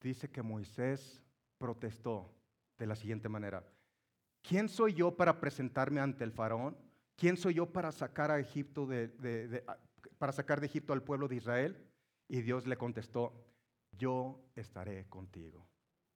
dice 0.00 0.30
que 0.30 0.40
Moisés 0.40 1.20
protestó 1.58 2.32
de 2.78 2.86
la 2.86 2.94
siguiente 2.94 3.28
manera. 3.28 3.68
¿Quién 4.40 4.68
soy 4.68 4.94
yo 4.94 5.16
para 5.16 5.40
presentarme 5.40 6.00
ante 6.00 6.22
el 6.22 6.30
faraón? 6.30 6.78
¿Quién 7.16 7.36
soy 7.36 7.54
yo 7.54 7.72
para 7.72 7.90
sacar 7.90 8.30
a 8.30 8.38
Egipto 8.38 8.88
para 10.16 10.32
sacar 10.32 10.60
de 10.60 10.66
Egipto 10.66 10.92
al 10.92 11.02
pueblo 11.02 11.26
de 11.26 11.34
Israel? 11.34 11.90
Y 12.28 12.42
Dios 12.42 12.68
le 12.68 12.76
contestó, 12.76 13.53
yo 13.96 14.50
estaré 14.54 15.06
contigo. 15.08 15.66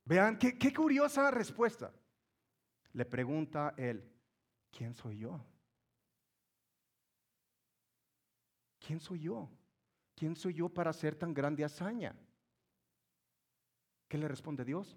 Vean, 0.05 0.39
qué, 0.39 0.73
curiosa 0.73 1.31
respuesta. 1.31 1.93
Le 2.93 3.05
pregunta 3.05 3.75
él, 3.77 4.11
¿quién 4.71 4.95
soy 4.95 5.19
yo? 5.19 5.45
¿Quién 8.79 9.01
soy 9.01 9.21
yo? 9.21 9.51
¿Quién 10.15 10.35
soy 10.35 10.55
yo 10.55 10.69
para 10.69 10.91
hacer 10.91 11.15
tan 11.15 11.35
grande 11.35 11.65
hazaña? 11.65 12.17
¿Qué 14.09 14.17
le 14.17 14.27
responde 14.27 14.65
Dios? 14.65 14.97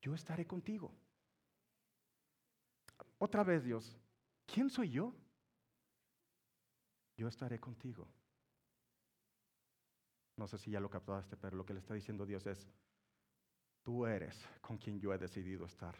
Yo 0.00 0.14
estaré 0.14 0.46
contigo. 0.46 0.90
Otra 3.18 3.44
vez 3.44 3.64
Dios, 3.64 3.98
¿quién 4.46 4.70
soy 4.70 4.90
yo? 4.90 5.14
Yo 7.16 7.28
estaré 7.28 7.60
contigo. 7.60 8.08
No 10.38 10.46
sé 10.46 10.56
si 10.56 10.70
ya 10.70 10.78
lo 10.78 10.88
captaste, 10.88 11.36
pero 11.36 11.56
lo 11.56 11.66
que 11.66 11.74
le 11.74 11.80
está 11.80 11.94
diciendo 11.94 12.24
Dios 12.24 12.46
es, 12.46 12.70
tú 13.82 14.06
eres 14.06 14.40
con 14.60 14.78
quien 14.78 15.00
yo 15.00 15.12
he 15.12 15.18
decidido 15.18 15.66
estar. 15.66 15.96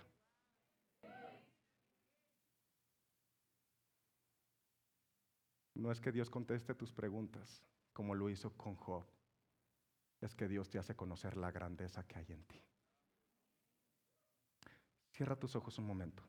No 5.74 5.90
es 5.90 6.00
que 6.00 6.12
Dios 6.12 6.30
conteste 6.30 6.74
tus 6.74 6.92
preguntas 6.92 7.64
como 7.92 8.14
lo 8.14 8.30
hizo 8.30 8.56
con 8.56 8.76
Job. 8.76 9.04
Es 10.20 10.36
que 10.36 10.46
Dios 10.46 10.70
te 10.70 10.78
hace 10.78 10.94
conocer 10.94 11.36
la 11.36 11.50
grandeza 11.50 12.06
que 12.06 12.18
hay 12.18 12.26
en 12.28 12.44
ti. 12.44 12.62
Cierra 15.10 15.36
tus 15.36 15.56
ojos 15.56 15.78
un 15.78 15.86
momento. 15.86 16.22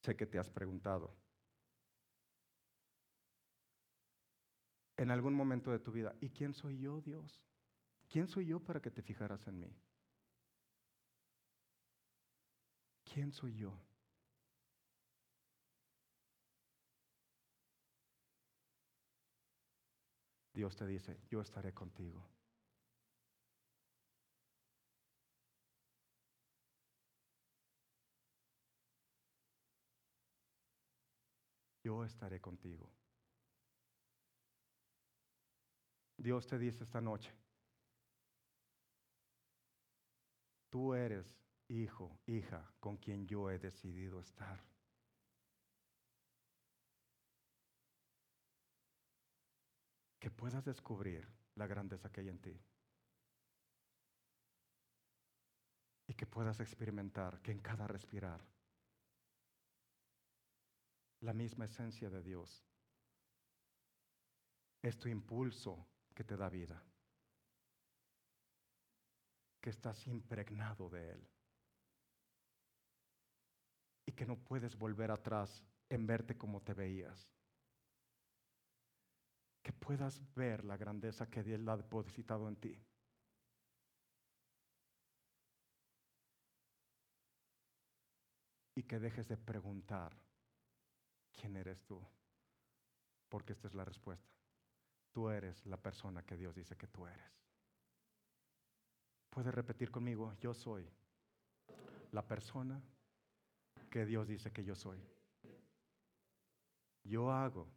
Sé 0.00 0.16
que 0.16 0.26
te 0.26 0.38
has 0.38 0.48
preguntado. 0.48 1.16
En 4.96 5.10
algún 5.10 5.34
momento 5.34 5.70
de 5.70 5.78
tu 5.78 5.92
vida, 5.92 6.14
¿y 6.20 6.30
quién 6.30 6.54
soy 6.54 6.78
yo, 6.78 7.00
Dios? 7.00 7.40
¿Quién 8.08 8.26
soy 8.26 8.46
yo 8.46 8.60
para 8.60 8.80
que 8.80 8.90
te 8.90 9.02
fijaras 9.02 9.46
en 9.46 9.60
mí? 9.60 9.76
¿Quién 13.04 13.32
soy 13.32 13.54
yo? 13.54 13.78
Dios 20.52 20.74
te 20.74 20.86
dice, 20.86 21.20
yo 21.30 21.40
estaré 21.40 21.72
contigo. 21.72 22.28
Yo 31.88 32.04
estaré 32.04 32.38
contigo. 32.38 32.86
Dios 36.18 36.46
te 36.46 36.58
dice 36.58 36.84
esta 36.84 37.00
noche, 37.00 37.32
tú 40.68 40.92
eres 40.92 41.34
hijo, 41.68 42.20
hija, 42.26 42.70
con 42.78 42.98
quien 42.98 43.26
yo 43.26 43.50
he 43.50 43.58
decidido 43.58 44.20
estar. 44.20 44.62
Que 50.20 50.30
puedas 50.30 50.66
descubrir 50.66 51.26
la 51.54 51.66
grandeza 51.66 52.12
que 52.12 52.20
hay 52.20 52.28
en 52.28 52.38
ti. 52.38 52.60
Y 56.06 56.12
que 56.12 56.26
puedas 56.26 56.60
experimentar 56.60 57.40
que 57.40 57.52
en 57.52 57.60
cada 57.60 57.86
respirar 57.86 58.57
la 61.20 61.32
misma 61.32 61.64
esencia 61.64 62.08
de 62.10 62.22
Dios. 62.22 62.64
Es 64.82 64.98
tu 64.98 65.08
impulso 65.08 65.86
que 66.14 66.24
te 66.24 66.36
da 66.36 66.48
vida, 66.48 66.82
que 69.60 69.70
estás 69.70 70.06
impregnado 70.06 70.88
de 70.88 71.10
Él 71.10 71.28
y 74.06 74.12
que 74.12 74.24
no 74.24 74.36
puedes 74.36 74.76
volver 74.76 75.10
atrás 75.10 75.62
en 75.88 76.06
verte 76.06 76.36
como 76.36 76.62
te 76.62 76.74
veías. 76.74 77.28
Que 79.62 79.72
puedas 79.72 80.22
ver 80.34 80.64
la 80.64 80.76
grandeza 80.76 81.28
que 81.28 81.42
Dios 81.42 81.60
ha 81.68 81.76
depositado 81.76 82.48
en 82.48 82.56
ti. 82.56 82.82
Y 88.76 88.82
que 88.84 88.98
dejes 88.98 89.28
de 89.28 89.36
preguntar 89.36 90.16
¿quién 91.38 91.56
eres 91.56 91.82
tú? 91.84 92.00
Porque 93.28 93.52
esta 93.52 93.68
es 93.68 93.74
la 93.74 93.84
respuesta. 93.84 94.28
Tú 95.12 95.30
eres 95.30 95.64
la 95.64 95.76
persona 95.76 96.22
que 96.22 96.36
Dios 96.36 96.54
dice 96.54 96.76
que 96.76 96.86
tú 96.86 97.06
eres. 97.06 97.32
Puedes 99.30 99.54
repetir 99.54 99.90
conmigo, 99.90 100.34
yo 100.40 100.52
soy 100.52 100.90
la 102.12 102.26
persona 102.26 102.82
que 103.90 104.04
Dios 104.04 104.26
dice 104.26 104.50
que 104.50 104.64
yo 104.64 104.74
soy. 104.74 104.98
Yo 107.04 107.30
hago 107.30 107.68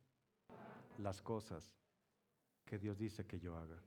las 0.97 1.21
cosas 1.21 1.71
que 2.65 2.77
Dios 2.77 2.97
dice 2.97 3.25
que 3.25 3.39
yo 3.39 3.55
haga. 3.55 3.81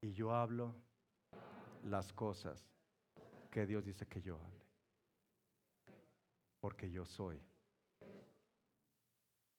Y 0.00 0.12
yo 0.12 0.32
hablo 0.32 0.74
las 1.84 2.12
cosas 2.12 2.68
que 3.50 3.66
Dios 3.66 3.84
dice 3.84 4.06
que 4.06 4.20
yo 4.20 4.36
hable. 4.36 4.66
Porque 6.60 6.90
yo 6.90 7.04
soy 7.04 7.40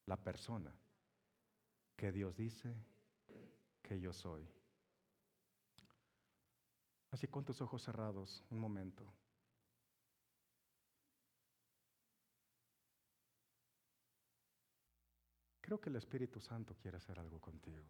la 0.10 0.18
persona 0.18 0.76
que 1.95 2.12
Dios 2.12 2.36
dice 2.36 2.76
que 3.84 3.99
yo 3.99 4.12
soy. 4.12 4.49
Así 7.12 7.28
con 7.28 7.45
tus 7.45 7.62
ojos 7.62 7.84
cerrados, 7.84 8.43
un 8.49 8.57
momento. 8.60 9.05
Creo 15.62 15.80
que 15.80 15.89
el 15.91 15.97
Espíritu 15.97 16.39
Santo 16.39 16.76
quiere 16.76 16.97
hacer 16.97 17.20
algo 17.20 17.39
contigo. 17.39 17.86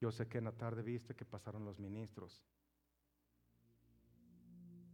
Yo 0.00 0.10
sé 0.10 0.26
que 0.26 0.38
en 0.38 0.44
la 0.44 0.52
tarde 0.52 0.82
viste 0.82 1.14
que 1.14 1.26
pasaron 1.26 1.66
los 1.66 1.78
ministros. 1.78 2.42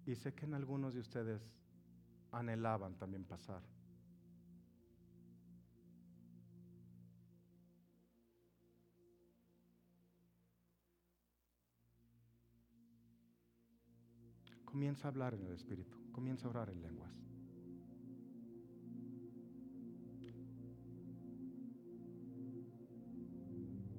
Y 0.05 0.17
sé 0.17 0.35
que 0.35 0.47
en 0.47 0.55
algunos 0.55 0.95
de 0.95 1.01
ustedes 1.01 1.62
anhelaban 2.33 2.97
también 2.97 3.25
pasar. 3.25 3.63
Comienza 14.65 15.07
a 15.07 15.11
hablar 15.11 15.35
en 15.35 15.45
el 15.45 15.53
Espíritu, 15.53 15.95
comienza 16.13 16.47
a 16.47 16.51
orar 16.51 16.71
en 16.71 16.81
lenguas. 16.81 17.13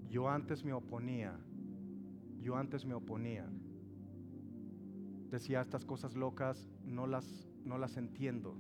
Yo 0.10 0.30
antes 0.30 0.64
me 0.64 0.74
oponía, 0.74 1.40
yo 2.42 2.56
antes 2.56 2.86
me 2.86 2.94
oponía. 2.94 3.48
Decía 5.30 5.62
estas 5.62 5.86
cosas 5.86 6.16
locas, 6.16 6.70
no 6.84 7.08
las, 7.08 7.53
no 7.66 7.78
las 7.78 7.97
entiendo. 7.97 8.55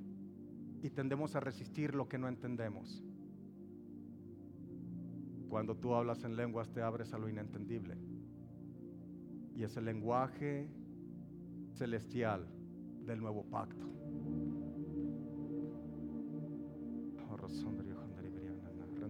Y 0.81 0.89
tendemos 0.89 1.35
a 1.35 1.39
resistir 1.39 1.95
lo 1.95 2.07
que 2.07 2.17
no 2.17 2.27
entendemos. 2.27 3.03
Cuando 5.49 5.75
tú 5.75 5.93
hablas 5.93 6.23
en 6.23 6.35
lenguas 6.35 6.71
te 6.71 6.81
abres 6.81 7.13
a 7.13 7.17
lo 7.17 7.29
inentendible. 7.29 7.97
Y 9.55 9.63
es 9.63 9.77
el 9.77 9.85
lenguaje 9.85 10.67
celestial 11.73 12.47
del 13.05 13.19
nuevo 13.19 13.43
pacto. 13.43 13.93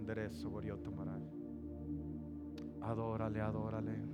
Renderé 0.04 0.30
Adórale, 2.82 3.40
adórale. 3.40 4.13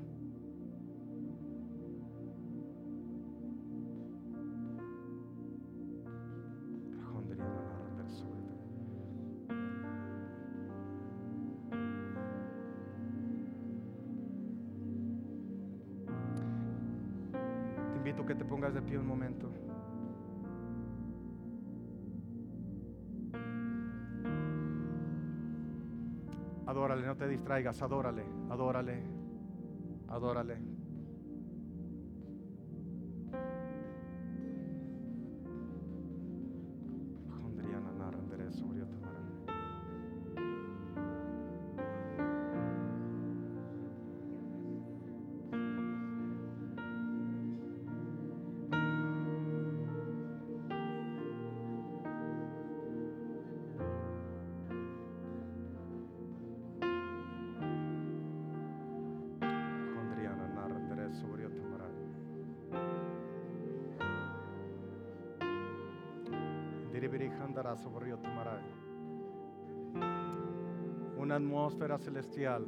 Distraigas, 27.49 27.81
adórale, 27.81 28.23
adórale, 28.51 29.03
adórale. 30.07 30.78
Una 71.17 71.35
atmósfera 71.35 71.97
celestial. 71.97 72.65